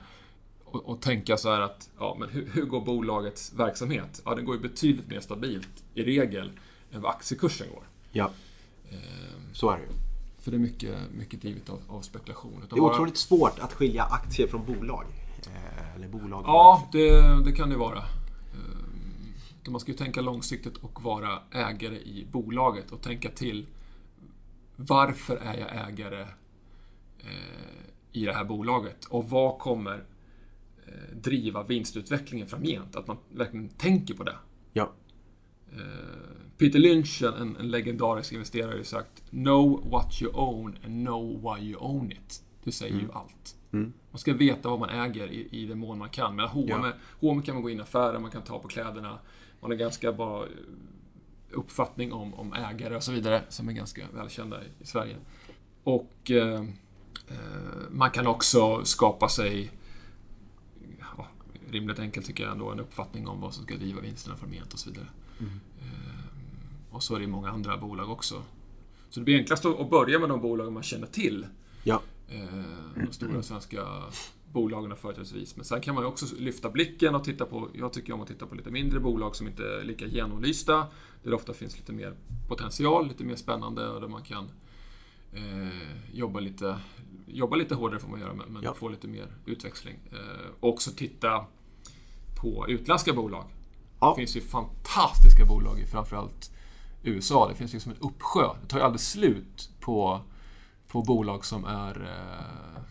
och, 0.64 0.88
och 0.88 1.00
tänka 1.00 1.36
så 1.36 1.50
här 1.50 1.60
att, 1.60 1.90
ja 1.98 2.16
men 2.20 2.28
hur, 2.28 2.50
hur 2.52 2.64
går 2.64 2.80
bolagets 2.80 3.52
verksamhet? 3.56 4.22
Ja, 4.24 4.34
den 4.34 4.44
går 4.44 4.54
ju 4.54 4.62
betydligt 4.62 5.08
mer 5.08 5.20
stabilt 5.20 5.84
i 5.94 6.02
regel 6.02 6.50
än 6.92 7.00
vad 7.00 7.10
aktiekursen 7.10 7.66
går. 7.74 7.82
ja. 8.12 8.30
Så 9.52 9.70
är 9.70 9.76
det 9.76 9.82
ju. 9.82 9.88
För 10.38 10.50
det 10.50 10.56
är 10.56 10.58
mycket, 10.58 10.94
mycket 11.18 11.42
drivet 11.42 11.70
av, 11.70 11.80
av 11.88 12.00
spekulation. 12.00 12.64
Det 12.70 12.76
är 12.76 12.80
otroligt 12.80 13.16
svårt 13.16 13.58
att 13.58 13.72
skilja 13.72 14.02
aktier 14.02 14.48
från 14.48 14.64
bolag. 14.66 15.04
Eh, 15.46 15.94
eller 15.96 16.08
bolag. 16.08 16.44
Ja, 16.46 16.88
det, 16.92 17.44
det 17.44 17.52
kan 17.52 17.70
det 17.70 17.76
vara. 17.76 18.04
Utan 19.68 19.72
Man 19.72 19.80
ska 19.80 19.92
ju 19.92 19.98
tänka 19.98 20.20
långsiktigt 20.20 20.76
och 20.76 21.02
vara 21.02 21.42
ägare 21.50 21.96
i 21.96 22.26
bolaget 22.32 22.92
och 22.92 23.02
tänka 23.02 23.30
till 23.30 23.66
varför 24.76 25.36
är 25.36 25.58
jag 25.58 25.88
ägare 25.88 26.20
eh, 27.18 27.84
i 28.12 28.24
det 28.24 28.32
här 28.32 28.44
bolaget 28.44 29.04
och 29.04 29.30
vad 29.30 29.58
kommer 29.58 30.04
eh, 30.86 31.16
driva 31.16 31.62
vinstutvecklingen 31.62 32.48
framgent? 32.48 32.96
Att 32.96 33.06
man 33.06 33.16
verkligen 33.30 33.68
tänker 33.68 34.14
på 34.14 34.24
det. 34.24 34.36
Ja. 34.72 34.92
Eh, 35.72 35.78
Peter 36.58 36.78
Lynch, 36.78 37.22
en, 37.22 37.56
en 37.56 37.70
legendarisk 37.70 38.32
investerare, 38.32 38.76
har 38.76 38.82
sagt 38.82 39.30
Know 39.30 39.90
what 39.90 40.22
you 40.22 40.32
own 40.34 40.76
and 40.84 41.06
know 41.06 41.42
why 41.42 41.66
you 41.66 41.76
own 41.80 42.12
it. 42.12 42.42
Det 42.64 42.72
säger 42.72 42.94
ju 42.94 43.12
allt. 43.12 43.56
Man 44.10 44.18
ska 44.18 44.34
veta 44.34 44.68
vad 44.68 44.78
man 44.78 44.90
äger 44.90 45.26
i, 45.26 45.48
i 45.50 45.66
den 45.66 45.78
mån 45.78 45.98
man 45.98 46.10
kan. 46.10 46.36
Men 46.36 46.48
H&M, 46.48 46.68
Ja. 46.68 46.92
H&M 47.20 47.42
kan 47.42 47.54
man 47.54 47.62
gå 47.62 47.70
in 47.70 47.78
i 47.78 47.80
affärer, 47.80 48.18
man 48.18 48.30
kan 48.30 48.42
ta 48.42 48.58
på 48.58 48.68
kläderna. 48.68 49.18
Har 49.60 49.74
ganska 49.74 50.12
bra 50.12 50.44
eh, 50.44 50.50
uppfattning 51.50 52.12
om, 52.12 52.34
om 52.34 52.52
ägare 52.52 52.96
och 52.96 53.02
så 53.02 53.12
vidare, 53.12 53.42
som 53.48 53.68
är 53.68 53.72
ganska 53.72 54.06
välkända 54.14 54.62
i, 54.62 54.66
i 54.82 54.86
Sverige. 54.86 55.16
Och 55.84 56.30
eh, 56.30 56.60
eh, 57.28 57.90
man 57.90 58.10
kan 58.10 58.26
också 58.26 58.84
skapa 58.84 59.28
sig 59.28 59.70
ja, 60.98 61.26
rimligt 61.70 61.98
enkelt 61.98 62.26
tycker 62.26 62.44
jag 62.44 62.52
ändå, 62.52 62.70
en 62.70 62.80
uppfattning 62.80 63.28
om 63.28 63.40
vad 63.40 63.54
som 63.54 63.64
ska 63.64 63.76
driva 63.76 64.00
vinsterna 64.00 64.36
framgent 64.36 64.72
och 64.72 64.78
så 64.78 64.90
vidare. 64.90 65.06
Eh, 65.40 66.94
och 66.94 67.02
så 67.02 67.14
är 67.14 67.18
det 67.18 67.24
i 67.24 67.28
många 67.28 67.50
andra 67.50 67.76
bolag 67.76 68.10
också. 68.10 68.42
Så 69.10 69.20
det 69.20 69.24
blir 69.24 69.38
enklast 69.38 69.64
att 69.64 69.80
att 69.80 69.90
börja 69.90 70.18
med 70.18 70.28
de 70.28 70.40
bolag 70.40 70.72
man 70.72 70.82
känner 70.82 71.06
till. 71.06 71.46
Ja. 71.84 72.02
Eh, 72.28 72.64
de 72.94 73.12
stora 73.12 73.42
svenska 73.42 73.86
bolagen 74.52 74.96
företrädesvis. 74.96 75.56
Men 75.56 75.64
sen 75.64 75.80
kan 75.80 75.94
man 75.94 76.04
ju 76.04 76.08
också 76.08 76.26
lyfta 76.38 76.70
blicken 76.70 77.14
och 77.14 77.24
titta 77.24 77.44
på, 77.44 77.68
jag 77.74 77.92
tycker 77.92 78.12
om 78.12 78.20
att 78.20 78.28
titta 78.28 78.46
på 78.46 78.54
lite 78.54 78.70
mindre 78.70 79.00
bolag 79.00 79.36
som 79.36 79.46
inte 79.46 79.62
är 79.62 79.84
lika 79.84 80.06
genomlysta. 80.06 80.76
Där 81.22 81.30
det 81.30 81.36
ofta 81.36 81.52
finns 81.52 81.76
lite 81.78 81.92
mer 81.92 82.14
potential, 82.48 83.08
lite 83.08 83.24
mer 83.24 83.36
spännande 83.36 83.88
och 83.88 84.00
där 84.00 84.08
man 84.08 84.22
kan 84.22 84.50
eh, 85.32 86.12
jobba, 86.12 86.40
lite, 86.40 86.78
jobba 87.26 87.56
lite 87.56 87.74
hårdare 87.74 88.00
får 88.00 88.08
man 88.08 88.20
göra, 88.20 88.34
men, 88.34 88.62
Ja. 88.62 88.74
få 88.74 88.88
lite 88.88 89.08
mer 89.08 89.26
utväxling. 89.46 89.98
Eh, 90.12 90.50
och 90.60 90.68
också 90.68 90.90
titta 90.90 91.44
på 92.42 92.64
utländska 92.68 93.12
bolag. 93.12 93.44
Ja. 94.00 94.10
Det 94.10 94.20
finns 94.20 94.36
ju 94.36 94.40
fantastiska 94.40 95.44
bolag 95.44 95.80
i 95.80 95.86
framförallt 95.86 96.50
USA. 97.02 97.48
Det 97.48 97.54
finns 97.54 97.72
liksom 97.72 97.92
en 97.92 97.98
uppsjö. 98.00 98.48
Det 98.62 98.66
tar 98.68 98.78
ju 98.78 98.84
aldrig 98.84 99.00
slut 99.00 99.70
på, 99.80 100.20
på 100.88 101.02
bolag 101.02 101.44
som 101.44 101.64
är 101.64 102.00
eh, 102.02 102.82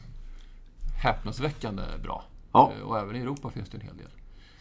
häpnadsväckande 0.98 1.84
bra. 2.04 2.24
Ja. 2.52 2.72
Eh, 2.78 2.88
och 2.88 3.00
även 3.00 3.16
i 3.16 3.20
Europa 3.20 3.50
finns 3.50 3.70
det 3.70 3.78
en 3.78 3.82
hel 3.82 3.98
del. 3.98 4.08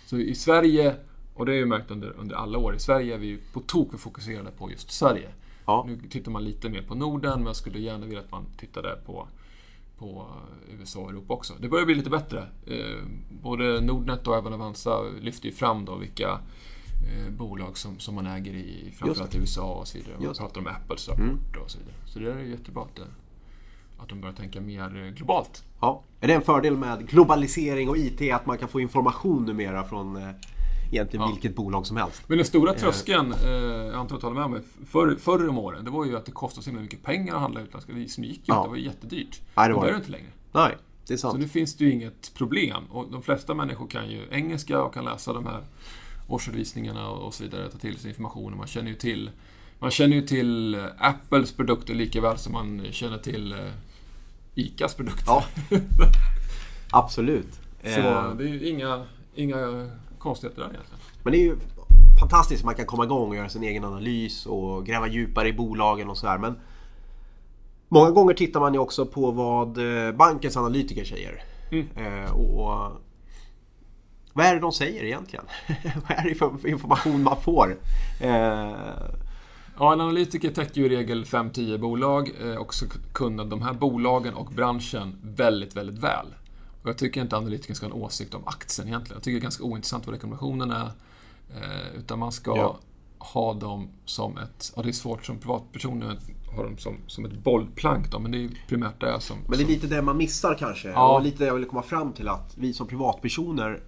Så 0.07 0.19
i 0.19 0.35
Sverige, 0.35 0.97
och 1.35 1.47
det 1.47 1.53
har 1.53 1.59
jag 1.59 1.69
märkt 1.69 1.91
under, 1.91 2.11
under 2.19 2.37
alla 2.37 2.59
år, 2.59 2.75
i 2.75 2.79
Sverige 2.79 3.15
är 3.15 3.19
vi 3.19 3.39
på 3.53 3.61
tok 3.61 3.91
för 3.91 3.99
fokuserade 3.99 4.51
på 4.51 4.71
just 4.71 4.91
Sverige. 4.91 5.29
Ja. 5.67 5.85
Nu 5.89 6.09
tittar 6.11 6.31
man 6.31 6.45
lite 6.45 6.69
mer 6.69 6.83
på 6.83 6.95
Norden, 6.95 7.39
men 7.39 7.47
jag 7.47 7.57
skulle 7.57 7.79
gärna 7.79 8.07
vilja 8.07 8.21
att 8.21 8.31
man 8.31 8.47
tittade 8.57 8.99
på, 9.07 9.29
på 9.99 10.27
USA 10.79 11.01
och 11.01 11.11
Europa 11.11 11.35
också. 11.35 11.55
Det 11.61 11.69
börjar 11.69 11.87
bli 11.87 11.95
lite 11.95 12.11
bättre. 12.11 12.49
Eh, 12.67 13.03
både 13.43 13.81
Nordnet 13.81 14.27
och 14.27 14.37
även 14.37 14.53
Avanza 14.53 15.03
lyfter 15.21 15.47
ju 15.47 15.53
fram 15.53 15.85
då 15.85 15.97
vilka 15.97 16.41
eh, 17.09 17.33
bolag 17.39 17.79
som, 17.79 17.99
som 17.99 18.15
man 18.15 18.27
äger 18.27 18.55
i 18.55 18.95
framförallt 18.99 19.35
i 19.35 19.39
USA 19.39 19.75
och 19.75 19.89
så 19.89 19.99
vidare. 19.99 20.15
Man 20.21 20.35
pratar 20.35 20.61
om 20.61 20.67
Apples 20.67 21.09
rapport 21.09 21.57
och 21.65 21.71
så 21.71 21.79
vidare. 21.79 21.95
Så 22.07 22.19
det 22.19 22.33
är 22.33 22.39
jättebra 22.39 22.83
att, 22.83 22.97
det, 22.97 23.03
att 23.99 24.09
de 24.09 24.21
börjar 24.21 24.35
tänka 24.35 24.61
mer 24.61 25.05
eh, 25.05 25.11
globalt. 25.15 25.65
Ja. 25.81 26.03
Är 26.21 26.29
det 26.29 26.35
en 26.35 26.43
fördel 26.43 26.77
med 26.77 27.09
globalisering 27.09 27.89
och 27.89 27.97
IT 27.97 28.33
att 28.33 28.47
man 28.47 28.59
kan 28.59 28.69
få 28.69 28.81
information 28.81 29.45
numera 29.45 29.85
från 29.85 30.17
eh, 30.17 30.29
egentligen 30.93 31.27
Ja. 31.27 31.33
vilket 31.33 31.57
bolag 31.57 31.87
som 31.87 31.97
helst? 31.97 32.23
Men 32.27 32.39
den 32.39 32.47
stora 32.47 32.75
tröskeln, 32.75 33.33
eh, 33.33 33.51
jag 33.51 33.95
antar 33.95 34.15
att 34.15 34.21
du 34.21 34.27
håller 34.27 34.41
med 34.41 34.51
mig, 34.51 34.61
förr, 34.87 35.17
förr 35.21 35.49
om 35.49 35.59
åren, 35.59 35.85
det 35.85 35.91
var 35.91 36.05
ju 36.05 36.17
att 36.17 36.27
det 36.27 36.33
kostade 36.33 36.65
så 36.65 36.71
himla 36.71 36.83
mycket 36.83 37.03
pengar 37.03 37.35
att 37.35 37.41
handla 37.41 37.61
utländska. 37.61 37.93
Det 37.93 38.09
som 38.09 38.25
gick 38.25 38.39
ju 38.39 38.55
Ja. 38.55 38.63
det 38.63 38.69
var 38.69 38.77
jättedyrt. 38.77 39.41
Nej, 39.57 39.69
det 39.69 39.75
var 39.75 39.87
det 39.87 39.93
det. 39.93 39.97
inte 39.97 40.11
längre. 40.11 40.27
Nej, 40.53 40.77
det 41.07 41.13
är 41.15 41.19
Så 41.19 41.29
sant. 41.31 41.41
nu 41.41 41.49
finns 41.49 41.77
det 41.77 41.85
ju 41.85 41.93
inget 41.93 42.35
problem. 42.35 42.85
Och 42.91 43.11
de 43.13 43.23
flesta 43.23 43.55
människor 43.55 43.87
kan 43.87 44.11
ju 44.11 44.23
engelska 44.31 44.83
och 44.83 44.95
kan 44.95 45.05
läsa 45.05 45.33
de 45.33 45.47
här 45.47 45.63
årsredovisningarna 46.29 47.09
och 47.09 47.27
och 47.27 47.35
så 47.35 47.45
vidare, 47.45 47.69
ta 47.71 47.79
till 47.79 47.97
sig 47.99 48.09
information. 48.11 48.53
Och 48.53 48.59
man 48.59 48.67
känner 48.67 48.89
ju 48.89 48.95
till 48.95 49.31
man 49.79 49.91
känner 49.91 50.17
ju 50.17 50.23
till 50.23 50.75
eh, 50.75 50.85
Apples 50.99 51.53
produkter 51.53 51.95
lika 51.95 52.21
väl 52.21 52.39
som 52.39 52.53
man 52.53 52.87
känner 52.91 53.19
till 53.19 53.53
eh, 53.53 53.59
ICAs 54.55 54.95
produkter. 54.95 55.25
Ja. 55.27 55.45
Absolut. 56.91 57.55
Så 57.83 58.01
Eh, 58.01 58.35
det 58.35 58.45
är 58.45 58.49
ju 58.49 58.69
inga, 58.69 59.05
inga 59.35 59.89
konstigheter 60.19 60.63
där 60.63 60.69
egentligen. 60.69 61.01
Men 61.23 61.33
det 61.33 61.39
är 61.39 61.43
ju 61.43 61.57
fantastiskt 62.21 62.61
att 62.61 62.65
man 62.65 62.75
kan 62.75 62.87
komma 62.87 63.05
igång 63.05 63.29
och 63.29 63.37
göra 63.37 63.49
sin 63.49 63.63
egen 63.63 63.85
analys 63.85 64.47
och 64.47 64.87
gräva 64.87 65.09
djupare 65.09 65.49
i 65.49 65.53
bolagen 65.53 66.11
och 66.11 66.19
sådär. 66.19 66.39
Men 66.39 66.59
många 67.89 68.11
gånger 68.11 68.35
tittar 68.35 68.61
man 68.61 68.75
ju 68.75 68.79
också 68.79 69.07
på 69.07 69.31
vad 69.31 69.79
bankens 70.17 70.57
analytiker 70.57 71.05
säger. 71.05 71.43
Mm. 71.71 72.33
Och, 72.33 72.61
och 72.61 72.93
vad 74.33 74.47
är 74.47 74.55
det 74.55 74.61
de 74.61 74.73
säger 74.73 75.05
egentligen? 75.05 75.45
vad 76.09 76.19
är 76.19 76.29
det 76.29 76.35
för 76.35 76.69
information 76.69 77.23
man 77.23 77.41
får? 77.41 77.77
Ja, 79.79 79.93
en 79.93 80.01
analytiker 80.01 80.51
täcker 80.51 80.81
ju 80.81 80.87
i 80.87 80.97
regel 80.97 81.25
5-10 81.25 81.79
bolag 81.79 82.31
eh, 82.41 82.55
och 82.57 82.75
så 82.75 82.87
kunna 83.13 83.45
de 83.45 83.63
här 83.63 83.73
bolagen 83.73 84.35
och 84.35 84.47
branschen 84.47 85.17
väldigt, 85.23 85.77
väldigt 85.77 85.99
väl. 85.99 86.27
Och 86.83 86.89
jag 86.89 86.99
tycker 86.99 87.21
inte 87.23 87.37
analytikern 87.37 87.75
ska 87.77 87.87
ha 87.87 87.95
en 87.95 88.03
åsikt 88.03 88.35
om 88.35 88.43
aktien 88.47 88.89
egentligen. 88.89 89.17
Jag 89.17 89.23
tycker 89.23 89.35
det 89.35 89.41
är 89.41 89.43
ganska 89.43 89.65
ointressant 89.65 90.07
vad 90.07 90.15
rekommendationen 90.15 90.71
är. 90.71 90.87
Eh, 91.55 91.99
utan 91.99 92.19
man 92.19 92.33
ska 92.33 92.57
Ja. 92.57 92.79
ha 93.19 93.55
dem 93.55 93.89
som 94.05 94.39
ett, 94.39 94.73
ja 94.77 94.83
det 94.83 94.89
är 94.89 94.93
svårt 94.93 95.25
som 95.27 95.39
privatperson 95.39 96.03
att 96.03 96.53
ha 96.57 96.63
dem 96.63 96.79
som, 96.79 96.97
som 97.07 97.25
ett 97.25 97.33
bollplank 97.45 98.11
då, 98.11 98.19
men 98.19 98.31
det 98.33 98.45
är 98.45 98.51
primärt 98.69 99.01
det 99.01 99.21
som... 99.21 99.37
men 99.49 99.59
det 99.59 99.65
är 99.65 99.69
lite 99.69 99.87
det 99.87 100.03
man 100.03 100.17
missar 100.17 100.55
kanske. 100.59 100.89
Ja. 100.89 101.17
Och 101.17 101.23
lite 101.23 101.39
det 101.39 101.47
jag 101.47 101.55
ville 101.55 101.67
komma 101.67 101.83
fram 101.83 102.13
till 102.13 102.29
att 102.29 102.55
vi 102.59 102.73
som 102.73 102.87
privatpersoner, 102.87 103.83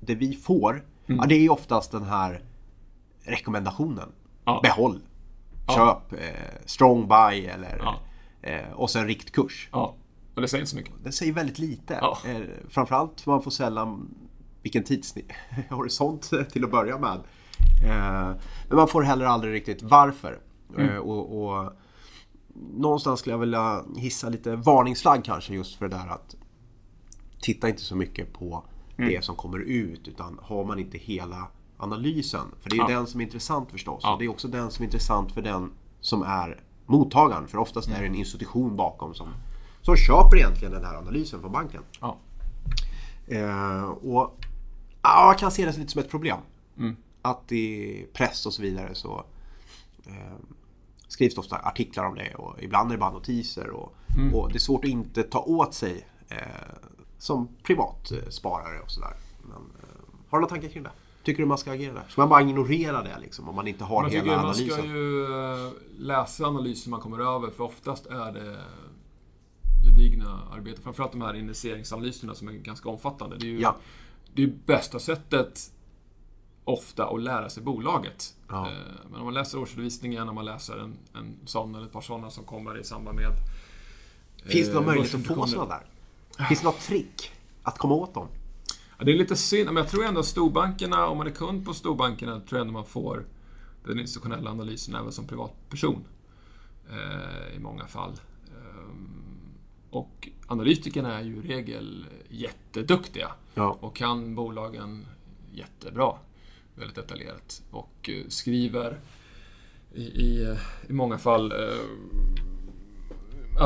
det 0.00 0.14
vi 0.14 0.32
får, 0.34 0.84
Mm. 1.06 1.20
ja, 1.22 1.26
det 1.28 1.34
är 1.34 1.40
ju 1.40 1.48
oftast 1.48 1.92
den 1.92 2.02
här 2.04 2.42
rekommendationen. 3.22 4.08
Ja. 4.44 4.60
Behåll, 4.62 5.00
Ja. 5.76 6.02
köp, 6.10 6.20
eh, 6.20 6.28
strong 6.66 7.08
buy 7.08 7.44
eller 7.46 7.78
Ja. 7.84 7.94
eh, 8.42 8.72
och 8.72 8.90
sen 8.90 9.06
riktkurs. 9.06 9.68
Ja, 9.72 9.94
och 10.34 10.40
det 10.42 10.48
säger 10.48 10.62
inte 10.62 10.70
så 10.70 10.76
mycket. 10.76 10.92
Det 11.04 11.12
säger 11.12 11.32
väldigt 11.32 11.58
lite. 11.58 11.98
Ja. 12.00 12.18
Eh, 12.26 12.40
framförallt 12.68 13.20
för 13.20 13.30
man 13.30 13.42
får 13.42 13.50
sällan 13.50 14.14
vilken 14.62 14.84
tidshorisont 14.84 16.30
till 16.52 16.64
att 16.64 16.70
börja 16.70 16.98
med. 16.98 17.18
Eh, 17.84 18.36
men 18.68 18.76
man 18.76 18.88
får 18.88 19.02
heller 19.02 19.24
aldrig 19.24 19.54
riktigt 19.54 19.82
varför. 19.82 20.40
Eh, 20.78 20.96
och, 20.96 21.42
och 21.44 21.72
Någonstans 22.76 23.20
skulle 23.20 23.34
jag 23.34 23.38
vilja 23.40 23.84
hissa 23.96 24.28
lite 24.28 24.56
varningsflagg 24.56 25.24
kanske 25.24 25.54
just 25.54 25.76
för 25.78 25.88
det 25.88 25.96
där 25.96 26.08
att 26.08 26.36
Titta 27.40 27.68
inte 27.68 27.82
så 27.82 27.96
mycket 27.96 28.32
på 28.32 28.64
det 28.96 29.24
som 29.24 29.36
kommer 29.36 29.58
ut 29.58 30.08
utan 30.08 30.38
har 30.42 30.64
man 30.64 30.78
inte 30.78 30.98
hela 30.98 31.48
analysen. 31.80 32.46
För 32.60 32.70
det 32.70 32.76
är 32.76 32.80
Ja. 32.80 32.86
den 32.88 33.06
som 33.06 33.20
är 33.20 33.24
intressant 33.24 33.70
förstås. 33.70 34.00
Ja. 34.02 34.12
Och 34.12 34.18
det 34.18 34.24
är 34.24 34.28
också 34.28 34.48
den 34.48 34.70
som 34.70 34.82
är 34.82 34.86
intressant 34.86 35.32
för 35.32 35.42
den 35.42 35.72
som 36.00 36.22
är 36.22 36.60
mottagaren. 36.86 37.48
För 37.48 37.58
oftast 37.58 37.88
är 37.88 38.00
det 38.00 38.06
en 38.06 38.14
institution 38.14 38.76
bakom 38.76 39.14
som, 39.14 39.28
som 39.82 39.96
köper 39.96 40.36
egentligen 40.36 40.72
den 40.72 40.84
här 40.84 40.94
analysen 40.94 41.40
från 41.40 41.52
banken. 41.52 41.82
Ja. 42.00 42.16
Eh, 43.26 43.82
och 43.84 44.36
ja, 45.02 45.26
Jag 45.30 45.38
kan 45.38 45.50
se 45.50 45.64
det 45.66 45.76
lite 45.78 45.92
som 45.92 46.00
ett 46.00 46.10
problem. 46.10 46.38
Mm. 46.78 46.96
Att 47.22 47.52
i 47.52 48.06
press 48.12 48.46
och 48.46 48.52
så 48.52 48.62
vidare 48.62 48.94
så 48.94 49.24
eh, 50.06 50.36
skrivs 51.08 51.34
det 51.34 51.40
ofta 51.40 51.56
artiklar 51.56 52.04
om 52.04 52.14
det 52.14 52.34
och 52.34 52.62
ibland 52.62 52.90
är 52.90 52.94
det 52.94 53.00
bara 53.00 53.12
notiser. 53.12 53.70
Och, 53.70 53.94
Mm. 54.16 54.34
och 54.34 54.48
det 54.48 54.56
är 54.56 54.58
svårt 54.58 54.84
att 54.84 54.90
inte 54.90 55.22
ta 55.22 55.38
åt 55.38 55.74
sig 55.74 56.06
eh, 56.28 56.36
som 57.18 57.48
privat 57.62 58.10
eh, 58.12 58.28
sparare 58.28 58.80
och 58.80 58.90
sådär. 58.90 59.16
Men, 59.42 59.56
eh, 59.56 60.00
har 60.30 60.38
du 60.38 60.40
några 60.40 60.46
tankar 60.46 60.68
kring 60.68 60.82
det? 60.82 60.90
Tycker 61.24 61.42
du 61.42 61.46
man 61.48 61.58
ska 61.58 61.72
agera 61.72 61.92
där? 61.94 62.04
Ska 62.08 62.20
man 62.20 62.28
bara 62.28 62.42
ignorera 62.42 63.02
det 63.02 63.18
liksom 63.20 63.48
om 63.48 63.54
man 63.56 63.68
inte 63.68 63.84
har 63.84 64.02
Man 64.02 64.10
tycker 64.10 64.22
hela 64.24 64.36
man 64.36 64.44
analysen? 64.44 64.70
ska 64.78 64.84
ju 64.86 65.24
eh, 65.66 65.72
läsa 65.98 66.44
analyser 66.46 66.90
man 66.90 67.00
kommer 67.00 67.18
över, 67.36 67.50
för 67.50 67.64
oftast 67.64 68.06
är 68.06 68.32
det 68.32 68.56
gedigna 69.88 70.40
arbete. 70.52 70.82
Framförallt 70.82 71.12
de 71.12 71.20
här 71.22 71.34
investeringsanalyserna 71.34 72.34
som 72.34 72.48
är 72.48 72.52
ganska 72.52 72.88
omfattande. 72.88 73.36
Det 73.38 73.46
är 73.46 73.50
ju 73.50 73.60
Ja. 73.60 73.76
det 74.34 74.42
är 74.42 74.52
bästa 74.66 74.98
sättet 74.98 75.72
ofta 76.64 77.06
att 77.06 77.22
lära 77.22 77.48
sig 77.50 77.62
bolaget. 77.62 78.34
Ja. 78.48 78.66
Eh, 78.66 78.72
Men 79.10 79.18
om 79.20 79.24
man 79.24 79.34
läser 79.34 79.58
årsredovisningen, 79.58 80.28
om 80.28 80.34
man 80.34 80.44
läser 80.44 80.78
en, 80.78 80.96
en 81.14 81.36
sån 81.46 81.74
eller 81.74 81.86
ett 81.86 81.92
par 81.92 82.00
sådana 82.00 82.30
som 82.30 82.44
kommer 82.44 82.78
i 82.80 82.84
samband 82.84 83.16
med 83.18 83.30
Finns 84.44 84.68
det 84.68 84.74
någon 84.74 84.82
eh, 84.82 84.86
möjlighet 84.86 85.14
att 85.14 85.26
få 85.26 85.46
sådana 85.46 85.68
där? 86.38 86.46
Finns 86.46 86.60
det 86.60 86.66
något 86.66 86.80
trick 86.80 87.30
att 87.62 87.78
komma 87.78 87.94
åt 87.94 88.14
dem? 88.14 88.28
Ja, 89.00 89.04
det 89.04 89.12
är 89.12 89.16
lite 89.16 89.36
synd, 89.36 89.66
men 89.66 89.76
jag 89.76 89.88
tror 89.88 90.04
ändå 90.04 90.20
att 90.20 90.26
storbankerna, 90.26 91.06
om 91.06 91.18
man 91.18 91.26
är 91.26 91.30
kund 91.30 91.64
på 91.64 91.74
storbankerna, 91.74 92.40
tror 92.40 92.58
jag 92.58 92.60
ändå 92.60 92.72
man 92.72 92.84
får 92.86 93.24
den 93.84 93.98
institutionella 93.98 94.50
analysen 94.50 94.94
även 94.94 95.12
som 95.12 95.26
privatperson. 95.26 96.04
Eh, 96.90 97.56
I 97.56 97.58
många 97.58 97.86
fall. 97.86 98.12
Ehm, 98.48 99.10
och 99.90 100.28
analytikerna 100.46 101.18
är 101.18 101.22
ju 101.24 101.36
i 101.36 101.40
regel 101.40 102.06
jätteduktiga 102.28 103.30
Ja. 103.54 103.78
och 103.80 103.96
kan 103.96 104.34
bolagen 104.34 105.06
jättebra. 105.52 106.12
Väldigt 106.74 106.96
detaljerat. 106.96 107.62
Och 107.70 108.10
eh, 108.12 108.28
skriver 108.28 108.98
i, 109.94 110.02
i, 110.02 110.56
i 110.88 110.92
många 110.92 111.18
fall 111.18 111.52
eh, 111.52 111.80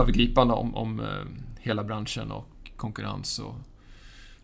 övergripande 0.00 0.54
om, 0.54 0.74
om 0.74 1.00
eh, 1.00 1.24
hela 1.60 1.84
branschen 1.84 2.30
och 2.32 2.70
konkurrens 2.76 3.38
och, 3.38 3.54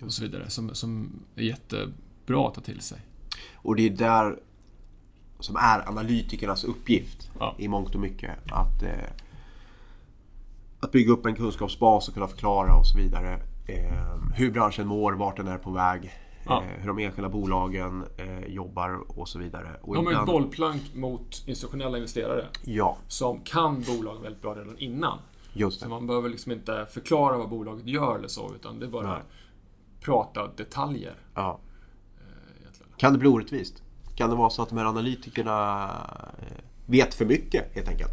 och 0.06 0.12
så 0.12 0.22
vidare. 0.22 0.50
Som, 0.50 0.74
som 0.74 1.10
är 1.36 1.42
jättebra 1.42 2.48
att 2.48 2.54
ta 2.54 2.60
till 2.60 2.80
sig. 2.80 2.98
Och 3.54 3.76
det 3.76 3.86
är 3.86 3.90
där 3.90 4.38
som 5.40 5.56
är 5.56 5.88
analytikernas 5.88 6.64
uppgift 6.64 7.30
Ja. 7.38 7.54
i 7.58 7.68
mångt 7.68 7.94
och 7.94 8.00
mycket. 8.00 8.30
Att, 8.52 8.82
eh, 8.82 9.10
att 10.80 10.92
bygga 10.92 11.12
upp 11.12 11.26
en 11.26 11.34
kunskapsbas 11.34 12.08
och 12.08 12.14
kunna 12.14 12.28
förklara 12.28 12.74
och 12.74 12.86
så 12.86 12.98
vidare. 12.98 13.34
Eh, 13.66 14.16
hur 14.34 14.50
branschen 14.50 14.86
mår, 14.86 15.12
vart 15.12 15.36
den 15.36 15.48
är 15.48 15.58
på 15.58 15.70
väg. 15.70 16.12
Ja. 16.46 16.62
Eh, 16.62 16.80
hur 16.80 16.86
de 16.88 16.98
enskilda 16.98 17.28
bolagen 17.28 18.04
eh, 18.16 18.44
jobbar 18.54 19.18
och 19.18 19.28
så 19.28 19.38
vidare. 19.38 19.68
Och 19.82 19.94
De 19.94 20.06
är 20.06 20.10
ett 20.10 20.14
ibland- 20.14 20.26
bollplank 20.26 20.94
mot 20.94 21.42
institutionella 21.46 21.96
investerare 21.96 22.46
Ja, 22.64 22.96
som 23.08 23.40
kan 23.40 23.82
bolagen 23.82 24.22
väldigt 24.22 24.42
bra 24.42 24.54
redan 24.54 24.78
innan. 24.78 25.18
just 25.52 25.78
Så 25.78 25.84
det. 25.84 25.88
man 25.90 26.06
behöver 26.06 26.28
liksom 26.28 26.52
inte 26.52 26.86
förklara 26.90 27.38
vad 27.38 27.48
bolaget 27.48 27.86
gör 27.86 28.18
eller 28.18 28.28
så, 28.28 28.54
utan 28.54 28.78
det 28.80 28.86
är 28.86 28.90
bara 28.90 29.12
Nej. 29.12 29.22
Prata 30.04 30.46
detaljer. 30.56 31.14
Ja. 31.34 31.58
eh. 32.18 32.96
Kan 32.96 33.12
det 33.12 33.18
bli 33.18 33.28
orättvist? 33.28 33.82
Kan 34.16 34.30
det 34.30 34.36
vara 34.36 34.50
så 34.50 34.62
att 34.62 34.68
de 34.68 34.78
här 34.78 34.84
analytikerna 34.84 35.84
eh, 36.38 36.46
vet 36.86 37.14
för 37.14 37.24
mycket 37.24 37.74
helt 37.74 37.88
enkelt? 37.88 38.10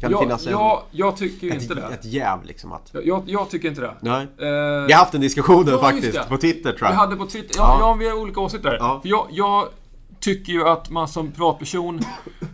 Kan 0.00 0.10
det 0.10 0.14
Ja, 0.16 0.20
finnas 0.22 0.46
en, 0.46 0.52
ja, 0.52 0.84
jag 0.90 1.16
tycker 1.16 1.46
ju 1.46 1.52
inte 1.52 1.64
ett, 1.72 1.76
det. 1.88 1.94
ett 1.94 2.04
jäv 2.04 2.44
liksom? 2.44 2.72
Att, 2.72 2.90
Jag, 3.04 3.22
jag 3.26 3.50
tycker 3.50 3.68
inte 3.68 3.80
det. 3.80 3.94
nej. 4.00 4.22
Eh, 4.22 4.86
Vi 4.86 4.92
har 4.92 4.98
haft 4.98 5.14
en 5.14 5.20
diskussion 5.20 5.66
Ja, 5.68 5.78
faktiskt 5.80 6.12
det. 6.12 6.24
på 6.28 6.36
Twitter 6.36 6.72
tror 6.72 6.88
Vi 6.88 6.94
jag. 6.94 7.00
hade 7.00 7.16
på 7.16 7.26
Twitter, 7.26 7.54
ja, 7.56 7.76
Ja. 7.80 7.88
ja. 7.88 7.94
vi 7.94 8.08
har 8.08 8.16
olika 8.18 8.40
åsikter. 8.40 8.76
Ja. 8.80 8.98
För 9.02 9.08
jag, 9.08 9.26
jag 9.30 9.68
tycker 10.20 10.52
ju 10.52 10.68
att 10.68 10.90
man 10.90 11.08
som 11.08 11.32
privatperson 11.32 12.00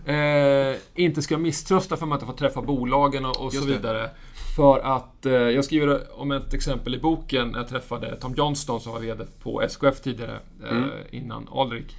eh, 0.06 0.76
inte 0.94 1.22
ska 1.22 1.38
misströsta 1.38 1.96
för 1.96 2.04
att 2.04 2.08
man 2.08 2.16
inte 2.16 2.26
får 2.26 2.32
träffa 2.32 2.62
bolagen 2.62 3.24
och, 3.24 3.40
och 3.44 3.52
så 3.52 3.60
det. 3.60 3.66
vidare. 3.66 4.10
För 4.56 4.78
att, 4.78 5.26
eh, 5.26 5.32
jag 5.32 5.64
skriver 5.64 6.20
om 6.20 6.30
ett 6.32 6.54
exempel 6.54 6.94
i 6.94 6.98
boken 6.98 7.48
när 7.48 7.58
jag 7.58 7.68
träffade 7.68 8.16
Tom 8.16 8.34
Johnston 8.36 8.80
som 8.80 8.92
var 8.92 9.00
VD 9.00 9.24
på 9.42 9.62
SKF 9.62 10.00
tidigare, 10.00 10.38
eh, 10.64 10.76
Mm. 10.76 10.90
innan 11.10 11.48
Alrik. 11.52 11.96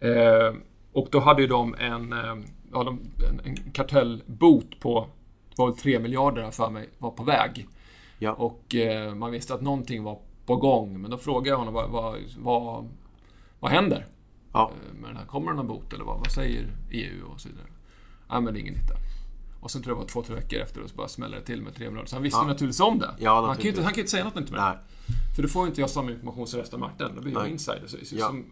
Eh, 0.00 0.54
och 0.92 1.08
då 1.10 1.20
hade 1.20 1.42
ju 1.42 1.48
de 1.48 1.74
en, 1.74 2.12
eh, 2.12 2.36
ja, 2.72 2.84
de, 2.84 3.00
en, 3.30 3.40
en 3.44 3.56
kartellbot 3.72 4.80
på, 4.80 5.06
det 5.48 5.54
var 5.62 5.66
väl 5.66 5.76
3 5.76 5.98
miljarder 5.98 6.50
för 6.50 6.70
mig, 6.70 6.88
var 6.98 7.10
på 7.10 7.22
väg. 7.24 7.66
Ja. 8.18 8.32
Och 8.32 8.74
eh, 8.74 9.14
man 9.14 9.30
visste 9.30 9.54
att 9.54 9.62
någonting 9.62 10.02
var 10.02 10.18
på 10.46 10.56
gång. 10.56 11.00
Men 11.00 11.10
då 11.10 11.18
frågade 11.18 11.48
jag 11.50 11.56
honom 11.56 11.74
vad, 11.74 11.90
vad, 11.90 12.16
vad, 12.38 12.88
vad 13.60 13.70
händer 13.70 14.06
Ja. 14.52 14.70
eh, 14.90 15.00
med 15.00 15.10
den 15.10 15.16
här? 15.16 15.24
Kommer 15.26 15.50
det 15.50 15.56
någon 15.56 15.66
bot 15.68 15.92
eller 15.92 16.04
vad, 16.04 16.18
vad 16.18 16.30
säger 16.30 16.66
EU 16.90 17.26
och 17.34 17.40
så 17.40 17.48
vidare? 17.48 17.66
Nej, 18.30 18.40
men 18.40 18.54
det 18.54 18.58
är 18.58 18.62
ingen 18.62 18.74
nytta. 18.74 18.94
Och 19.60 19.70
sen 19.70 19.82
tror 19.82 19.90
jag 19.92 19.96
det 19.98 20.00
var 20.04 20.08
två, 20.08 20.22
tre 20.22 20.34
veckor 20.34 20.60
efter 20.60 20.80
och 20.82 20.90
så 20.90 20.96
bara 20.96 21.08
smäller 21.08 21.36
det 21.36 21.42
till 21.44 21.62
med 21.62 21.74
3 21.74 21.86
miljarder. 21.86 22.08
Så 22.08 22.16
han 22.16 22.22
visste 22.22 22.38
Ja. 22.38 22.42
ju 22.42 22.48
naturligtvis 22.48 22.80
om 22.80 22.98
det. 22.98 23.14
Ja, 23.18 23.46
han, 23.46 23.54
kan 23.56 23.62
ju 23.64 23.68
inte, 23.68 23.82
han 23.82 23.92
kan 23.92 23.96
ju 23.96 24.02
inte 24.02 24.10
säga 24.10 24.24
något 24.24 24.34
det. 24.34 24.44
Nej. 24.50 24.76
För 25.36 25.42
då 25.42 25.48
får 25.48 25.62
ju 25.64 25.68
inte 25.68 25.80
jag 25.80 25.90
samma 25.90 26.10
information 26.10 26.46
som 26.46 26.60
resten 26.60 26.82
av 26.82 26.88
marknaden. 26.88 27.16
Då 27.16 27.22
blir 27.22 27.32
jag 27.32 27.42
Nej. 27.42 27.52
insider. 27.52 27.86
Så, 27.86 27.96
så, 28.04 28.16
Ja. 28.18 28.26
som, 28.26 28.44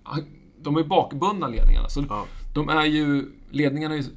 de 0.61 0.77
är 0.77 0.85
bakbundna 0.85 1.49
ledningarna. 1.49 1.89
Så 1.89 2.05
Ja. 2.09 2.25
de 2.55 2.69
är 2.69 2.85
ju, 2.85 3.31
ledningarna, 3.51 3.95
är 3.95 3.99
ju- 3.99 4.15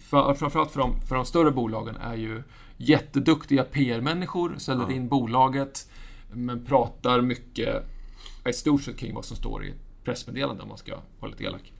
för, 0.00 0.34
framförallt 0.34 0.70
för 0.70 0.80
de, 0.80 1.00
för 1.08 1.14
de 1.16 1.24
större 1.24 1.50
bolagen, 1.50 1.96
är 1.96 2.14
ju 2.14 2.42
jätteduktiga 2.76 3.64
PR-människor, 3.64 4.54
säljer 4.58 4.90
in 4.90 5.08
bolaget, 5.08 5.90
men 6.32 6.64
pratar 6.64 7.20
mycket, 7.20 7.84
i 8.48 8.52
stort 8.52 8.82
sett 8.82 8.96
kring 8.98 9.14
vad 9.14 9.24
som 9.24 9.36
står 9.36 9.64
i 9.64 9.68
ett 9.70 10.04
pressmeddelande 10.04 10.62
om 10.62 10.68
man 10.68 10.78
ska 10.78 10.98
vara 11.20 11.30
lite 11.30 11.44
elak. 11.44 11.72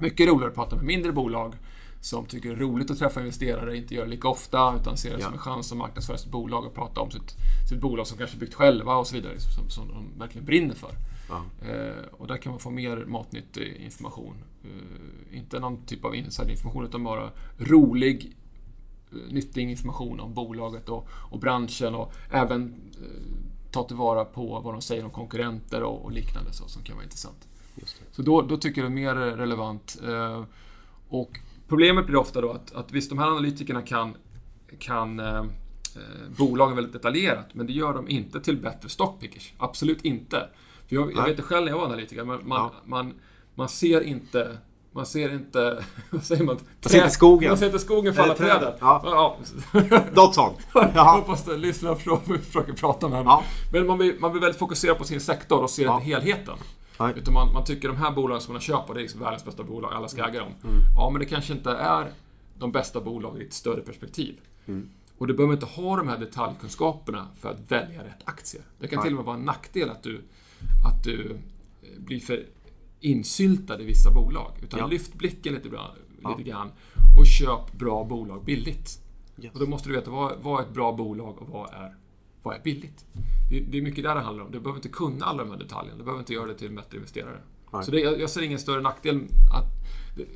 Mycket 0.00 0.28
roligare 0.28 0.48
att 0.48 0.54
prata 0.54 0.76
med 0.76 0.84
mindre 0.84 1.12
bolag 1.12 1.54
som 2.00 2.26
tycker 2.26 2.48
det 2.48 2.54
är 2.54 2.58
roligt 2.58 2.90
att 2.90 2.98
träffa 2.98 3.20
investerare, 3.20 3.76
inte 3.76 3.94
gör 3.94 4.04
det 4.04 4.10
lika 4.10 4.28
ofta, 4.28 4.76
utan 4.80 4.96
ser 4.96 5.10
det 5.10 5.18
Ja. 5.20 5.24
som 5.24 5.32
en 5.32 5.38
chans 5.38 5.72
att 5.72 5.78
marknadsföra 5.78 6.18
sitt 6.18 6.30
bolag 6.30 6.64
och 6.64 6.74
prata 6.74 7.00
om 7.00 7.10
sitt, 7.10 7.36
sitt 7.68 7.80
bolag 7.80 8.06
som 8.06 8.18
kanske 8.18 8.36
byggt 8.36 8.54
själva 8.54 8.96
och 8.96 9.06
så 9.06 9.14
vidare, 9.14 9.40
som, 9.40 9.70
som 9.70 9.88
de 9.88 10.18
verkligen 10.18 10.44
brinner 10.46 10.74
för. 10.74 10.90
Ja. 11.28 11.42
Eh, 11.68 12.04
och 12.12 12.26
där 12.26 12.36
kan 12.36 12.52
man 12.52 12.58
få 12.60 12.70
mer 12.70 12.96
matnyttig 12.96 13.76
information. 13.84 14.34
Eh, 14.64 15.38
inte 15.38 15.58
någon 15.60 15.82
typ 15.86 16.04
av 16.04 16.14
insiderinformation 16.14 16.84
utan 16.84 17.04
bara 17.04 17.30
rolig, 17.58 18.36
eh, 19.12 19.32
nyttig 19.32 19.70
information 19.70 20.20
om 20.20 20.34
bolaget 20.34 20.88
och, 20.88 21.08
och 21.12 21.38
branschen 21.38 21.94
och 21.94 22.12
även 22.30 22.74
eh, 23.02 23.70
ta 23.70 23.84
tillvara 23.84 24.24
på 24.24 24.60
vad 24.60 24.74
de 24.74 24.82
säger 24.82 25.04
om 25.04 25.10
konkurrenter 25.10 25.82
och, 25.82 26.04
och 26.04 26.12
liknande 26.12 26.52
så, 26.52 26.68
som 26.68 26.82
kan 26.82 26.96
vara 26.96 27.04
intressant. 27.04 27.48
Så 28.12 28.22
då, 28.22 28.42
då 28.42 28.56
tycker 28.56 28.82
jag 28.82 28.90
det 28.90 28.94
är 29.00 29.14
mer 29.14 29.14
relevant. 29.14 29.98
Eh, 30.08 30.44
och 31.08 31.40
problemet 31.70 32.06
blir 32.06 32.16
ofta 32.16 32.40
då 32.40 32.50
att, 32.52 32.74
att 32.74 32.92
visst, 32.92 33.08
de 33.10 33.18
här 33.18 33.26
analytikerna 33.26 33.82
kan, 33.82 34.14
kan 34.78 35.20
eh, 35.20 35.36
eh, 35.36 35.42
bolagen 36.38 36.76
väldigt 36.76 36.92
detaljerat, 36.92 37.46
men 37.54 37.66
det 37.66 37.72
gör 37.72 37.94
de 37.94 38.08
inte 38.08 38.40
till 38.40 38.56
bättre 38.56 38.88
stockpickers. 38.88 39.52
Absolut 39.58 40.04
inte. 40.04 40.48
För 40.88 40.94
jag, 40.96 41.12
jag 41.16 41.24
vet 41.24 41.36
det 41.36 41.42
själv 41.42 41.64
när 41.64 41.72
jag 41.72 41.78
var 41.78 41.86
analytiker, 41.86 42.24
man, 42.24 42.40
man, 42.48 42.58
Ja. 42.60 42.72
man, 42.84 43.14
man 43.54 43.68
ser 43.68 44.00
inte 44.00 44.56
man 44.92 45.06
ser 45.06 45.34
inte, 45.34 45.84
vad 46.10 46.24
säger 46.24 46.44
man? 46.44 46.58
ser 46.80 46.98
inte 46.98 47.10
skogen. 47.10 47.48
Man 47.48 47.58
ser 47.58 47.66
inte 47.66 47.78
skogen 47.78 48.14
för 48.14 48.22
alla 48.22 48.34
Eller 48.34 48.44
träden. 48.46 48.60
träden. 48.60 48.78
Ja. 48.80 49.36
Ja. 49.72 50.00
Något 50.12 50.34
sånt. 50.34 50.56
Jag 50.74 51.04
hoppas 51.04 51.48
att 51.48 51.60
lyssnarna 51.60 51.96
försöker, 51.96 52.72
prata 52.72 53.08
med 53.08 53.24
Ja. 53.26 53.42
Men 53.72 53.86
man 53.86 53.98
blir, 53.98 54.18
man 54.20 54.30
blir 54.32 54.40
väldigt 54.40 54.58
fokuserad 54.58 54.98
på 54.98 55.04
sin 55.04 55.20
sektor 55.20 55.62
och 55.62 55.70
ser 55.70 55.84
Ja. 55.84 55.98
helheten. 55.98 56.54
Nej. 57.00 57.14
Utan 57.16 57.34
man, 57.34 57.52
man 57.52 57.64
tycker 57.64 57.88
de 57.88 57.96
här 57.96 58.10
bolagen 58.10 58.40
som 58.40 58.52
man 58.52 58.60
köper, 58.60 58.94
det 58.94 59.00
är 59.00 59.02
liksom 59.02 59.20
världens 59.20 59.44
bästa 59.44 59.62
bolag, 59.62 59.92
alla 59.92 60.08
ska 60.08 60.28
äga 60.28 60.40
dem. 60.40 60.52
Mm. 60.64 60.76
Ja, 60.96 61.10
men 61.10 61.20
det 61.20 61.26
kanske 61.26 61.52
inte 61.52 61.70
är 61.70 62.12
de 62.58 62.72
bästa 62.72 63.00
bolagen 63.00 63.42
i 63.42 63.44
ett 63.44 63.52
större 63.52 63.80
perspektiv. 63.80 64.40
Mm. 64.66 64.88
Och 65.18 65.26
du 65.26 65.34
behöver 65.34 65.54
inte 65.54 65.66
ha 65.66 65.96
de 65.96 66.08
här 66.08 66.18
detaljkunskaperna 66.18 67.28
för 67.40 67.50
att 67.50 67.72
välja 67.72 68.04
rätt 68.04 68.22
aktier. 68.24 68.62
Det 68.78 68.88
kan 68.88 68.96
Nej. 68.96 69.04
till 69.04 69.12
och 69.12 69.16
med 69.16 69.24
vara 69.24 69.36
en 69.36 69.42
nackdel 69.44 69.90
att 69.90 70.02
du, 70.02 70.20
att 70.86 71.04
du 71.04 71.30
eh, 71.82 71.88
blir 71.98 72.20
för 72.20 72.46
insyltad 73.00 73.80
i 73.80 73.84
vissa 73.84 74.10
bolag. 74.10 74.52
Utan 74.62 74.80
Ja. 74.80 74.86
lyft 74.86 75.14
blicken 75.14 75.54
lite, 75.54 75.68
bra, 75.68 75.94
Ja. 76.22 76.36
lite 76.38 76.50
grann 76.50 76.72
och 77.18 77.26
köp 77.26 77.72
bra 77.72 78.04
bolag 78.04 78.44
billigt. 78.44 79.02
Yes. 79.38 79.54
Och 79.54 79.60
då 79.60 79.66
måste 79.66 79.88
du 79.88 79.94
veta 79.94 80.10
vad, 80.10 80.32
vad 80.42 80.60
är 80.60 80.64
ett 80.66 80.74
bra 80.74 80.92
bolag 80.92 81.38
och 81.42 81.48
vad 81.48 81.70
är, 81.74 81.94
vad 82.42 82.56
är 82.56 82.60
billigt. 82.62 83.04
Det, 83.50 83.60
det 83.60 83.78
är 83.78 83.82
mycket 83.82 84.04
där 84.04 84.14
det 84.14 84.20
handlar 84.20 84.44
om. 84.44 84.50
Du 84.50 84.60
behöver 84.60 84.78
inte 84.78 84.88
kunna 84.88 85.24
alla 85.24 85.44
de 85.44 85.50
här 85.50 85.58
detaljerna. 85.58 85.98
Du 85.98 86.04
behöver 86.04 86.20
inte 86.20 86.32
göra 86.32 86.46
det 86.46 86.54
till 86.54 86.68
en 86.68 86.74
bättre 86.76 86.96
investerare. 86.96 87.40
Nej. 87.72 87.84
Så 87.84 87.90
det, 87.90 88.00
jag, 88.00 88.20
jag 88.20 88.30
ser 88.30 88.42
ingen 88.42 88.58
större 88.58 88.80
nackdel 88.80 89.20
att 89.52 89.64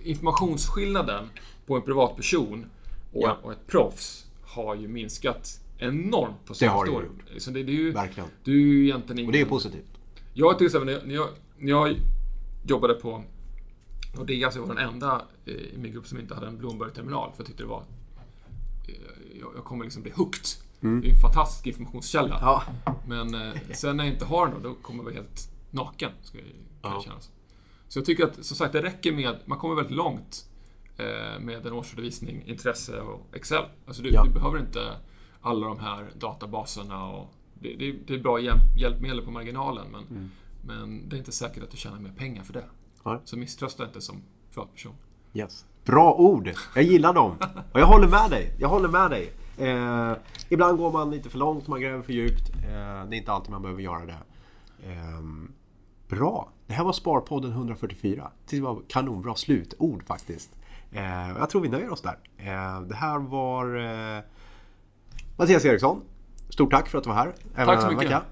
informationsskillnaden 0.04 1.28
på 1.66 1.76
en 1.76 1.82
privatperson 1.82 2.66
och, 3.12 3.22
Ja. 3.22 3.38
och 3.42 3.52
ett 3.52 3.66
proffs 3.66 4.26
har 4.42 4.74
ju 4.74 4.88
minskat 4.88 5.60
enormt 5.78 6.44
på 6.44 6.54
Det 6.60 6.66
har 6.66 6.84
det 6.84 6.92
gjort. 6.92 7.02
Så 7.38 7.50
det, 7.50 7.62
det 7.62 7.72
är 7.72 7.76
ju, 7.76 7.92
Verkligen. 7.92 8.28
du 8.44 8.52
är 8.52 8.74
ju 8.74 8.84
egentligen 8.84 9.18
ingen... 9.18 9.28
Och 9.28 9.32
det 9.32 9.40
är 9.40 9.46
positivt. 9.46 9.84
Jag 10.34 10.58
till 10.58 10.66
exempel, 10.66 11.06
när 11.06 11.14
jag, 11.14 11.28
när 11.58 11.70
jag, 11.70 11.96
jobbade 12.66 12.94
på 12.94 13.24
Nordea 14.16 14.50
så 14.50 14.60
var 14.60 14.68
jag 14.68 14.76
den 14.76 14.88
enda 14.88 15.22
eh, 15.46 15.54
i 15.54 15.74
min 15.76 15.92
grupp 15.92 16.06
som 16.06 16.20
inte 16.20 16.34
hade 16.34 16.46
en 16.46 16.58
Bloomberg-terminal. 16.58 17.30
För 17.30 17.40
jag 17.40 17.46
tyckte 17.46 17.62
det 17.62 17.68
var... 17.68 17.82
Jag, 19.40 19.50
jag 19.56 19.64
kommer 19.64 19.84
liksom 19.84 20.02
bli 20.02 20.12
hooked. 20.16 20.46
Det 21.00 21.08
är 21.08 21.14
en 21.14 21.20
fantastisk 21.20 21.66
informationskälla. 21.66 22.38
Ja. 22.40 22.62
Men 23.06 23.34
eh, 23.34 23.52
sen 23.72 23.96
när 23.96 24.04
jag 24.04 24.12
inte 24.12 24.24
har 24.24 24.46
den 24.46 24.62
då, 24.62 24.68
då 24.68 24.74
kommer 24.74 24.98
jag 24.98 25.04
vara 25.04 25.14
helt 25.14 25.50
naken. 25.70 26.10
Ska 26.22 26.38
jag, 26.38 26.46
Ja. 26.82 27.02
kännas. 27.04 27.30
Så 27.88 27.98
jag 27.98 28.06
tycker 28.06 28.24
att, 28.24 28.44
som 28.44 28.56
sagt, 28.56 28.72
det 28.72 28.82
räcker 28.82 29.12
med... 29.12 29.36
Man 29.44 29.58
kommer 29.58 29.74
väldigt 29.74 29.96
långt 29.96 30.46
eh, 30.96 31.40
med 31.40 31.66
en 31.66 31.72
årsredovisning, 31.72 32.42
intresse 32.46 33.00
och 33.00 33.26
Excel. 33.36 33.64
Alltså 33.86 34.02
du, 34.02 34.10
Ja. 34.10 34.24
du 34.24 34.30
behöver 34.30 34.58
inte 34.58 34.96
alla 35.40 35.66
de 35.66 35.78
här 35.78 36.10
databaserna 36.18 37.04
och... 37.06 37.30
Det, 37.54 37.74
det, 37.76 37.92
det 38.06 38.14
är 38.14 38.18
bra 38.18 38.40
hjälp, 38.40 38.76
hjälpmedel 38.76 39.22
på 39.22 39.30
marginalen, 39.30 39.86
men, 39.92 40.04
Mm. 40.10 40.30
men 40.66 41.08
det 41.08 41.16
är 41.16 41.18
inte 41.18 41.32
säkert 41.32 41.62
att 41.62 41.70
du 41.70 41.76
tjänar 41.76 41.98
mer 41.98 42.12
pengar 42.16 42.42
för 42.42 42.52
det. 42.52 42.64
Nej. 43.04 43.18
Så 43.24 43.36
misströsta 43.36 43.84
inte 43.84 44.00
som 44.00 44.22
privatperson. 44.54 44.92
Yes. 45.34 45.64
Bra 45.84 46.14
ord! 46.14 46.50
Jag 46.74 46.84
gillar 46.84 47.14
dem. 47.14 47.36
Och 47.72 47.80
jag 47.80 47.86
håller 47.86 48.08
med 48.08 48.30
dig. 48.30 48.54
Jag 48.58 48.68
håller 48.68 48.88
med 48.88 49.10
dig. 49.10 49.32
Eh, 49.58 50.12
ibland 50.48 50.78
går 50.78 50.92
man 50.92 51.10
lite 51.10 51.30
för 51.30 51.38
långt, 51.38 51.66
man 51.68 51.80
gräver 51.80 52.02
för 52.02 52.12
djupt. 52.12 52.50
Eh, 52.50 53.08
det 53.08 53.16
är 53.16 53.18
inte 53.18 53.32
alltid 53.32 53.50
man 53.50 53.62
behöver 53.62 53.82
göra 53.82 54.06
det. 54.06 54.18
Ehm, 54.88 55.52
bra! 56.08 56.48
Det 56.66 56.72
här 56.72 56.84
var 56.84 56.92
Sparpodden 56.92 57.50
144. 57.50 58.30
Det 58.50 58.60
var 58.60 58.82
kanonbra 58.88 59.34
slutord 59.34 60.06
faktiskt. 60.06 60.50
Eh, 60.92 61.28
jag 61.38 61.50
tror 61.50 61.60
vi 61.60 61.68
nöjer 61.68 61.92
oss 61.92 62.02
där. 62.02 62.18
Eh, 62.38 62.80
det 62.80 62.94
här 62.94 63.18
var 63.18 63.76
eh, 64.16 64.22
Mattias 65.36 65.64
Eriksson. 65.64 66.00
Stort 66.48 66.70
tack 66.70 66.88
för 66.88 66.98
att 66.98 67.04
du 67.04 67.10
var 67.10 67.16
här. 67.16 67.34
även 67.54 67.66
Tack 67.66 67.80
så 67.80 67.88
mycket. 67.88 68.04
vecka. 68.04 68.22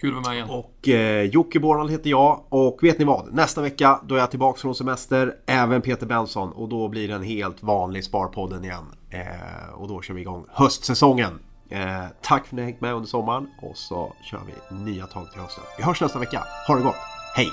Kul 0.00 0.16
att 0.18 0.24
vara 0.24 0.34
med 0.34 0.36
igen. 0.36 0.50
Och 0.50 0.88
eh, 0.88 1.22
Jocke 1.22 1.60
Bornald 1.60 1.90
heter 1.90 2.10
jag 2.10 2.44
och 2.48 2.78
vet 2.82 2.98
ni 2.98 3.04
vad? 3.04 3.34
Nästa 3.34 3.62
vecka 3.62 4.00
då 4.04 4.14
är 4.14 4.18
jag 4.18 4.30
tillbaka 4.30 4.60
från 4.60 4.74
semester. 4.74 5.34
Även 5.46 5.82
Peter 5.82 6.06
Benson 6.06 6.52
och 6.52 6.68
då 6.68 6.88
blir 6.88 7.08
det 7.08 7.14
en 7.14 7.22
helt 7.22 7.62
vanlig 7.62 8.04
Sparpodden 8.04 8.64
igen. 8.64 8.84
Eh, 9.10 9.74
och 9.74 9.88
då 9.88 10.02
kör 10.02 10.14
vi 10.14 10.20
igång 10.20 10.44
höstsäsongen. 10.48 11.38
Eh, 11.70 12.04
tack 12.22 12.46
för 12.46 12.48
att 12.48 12.52
ni 12.52 12.62
har 12.62 12.66
hängt 12.66 12.80
med 12.80 12.94
under 12.94 13.08
sommaren 13.08 13.48
och 13.62 13.76
så 13.76 14.12
kör 14.30 14.40
vi 14.46 14.76
nya 14.76 15.06
tag 15.06 15.32
till 15.32 15.40
hösten. 15.40 15.64
Vi 15.78 15.84
hörs 15.84 16.00
nästa 16.00 16.18
vecka. 16.18 16.44
Ha 16.68 16.76
det 16.76 16.82
gott. 16.82 16.96
Hej! 17.34 17.52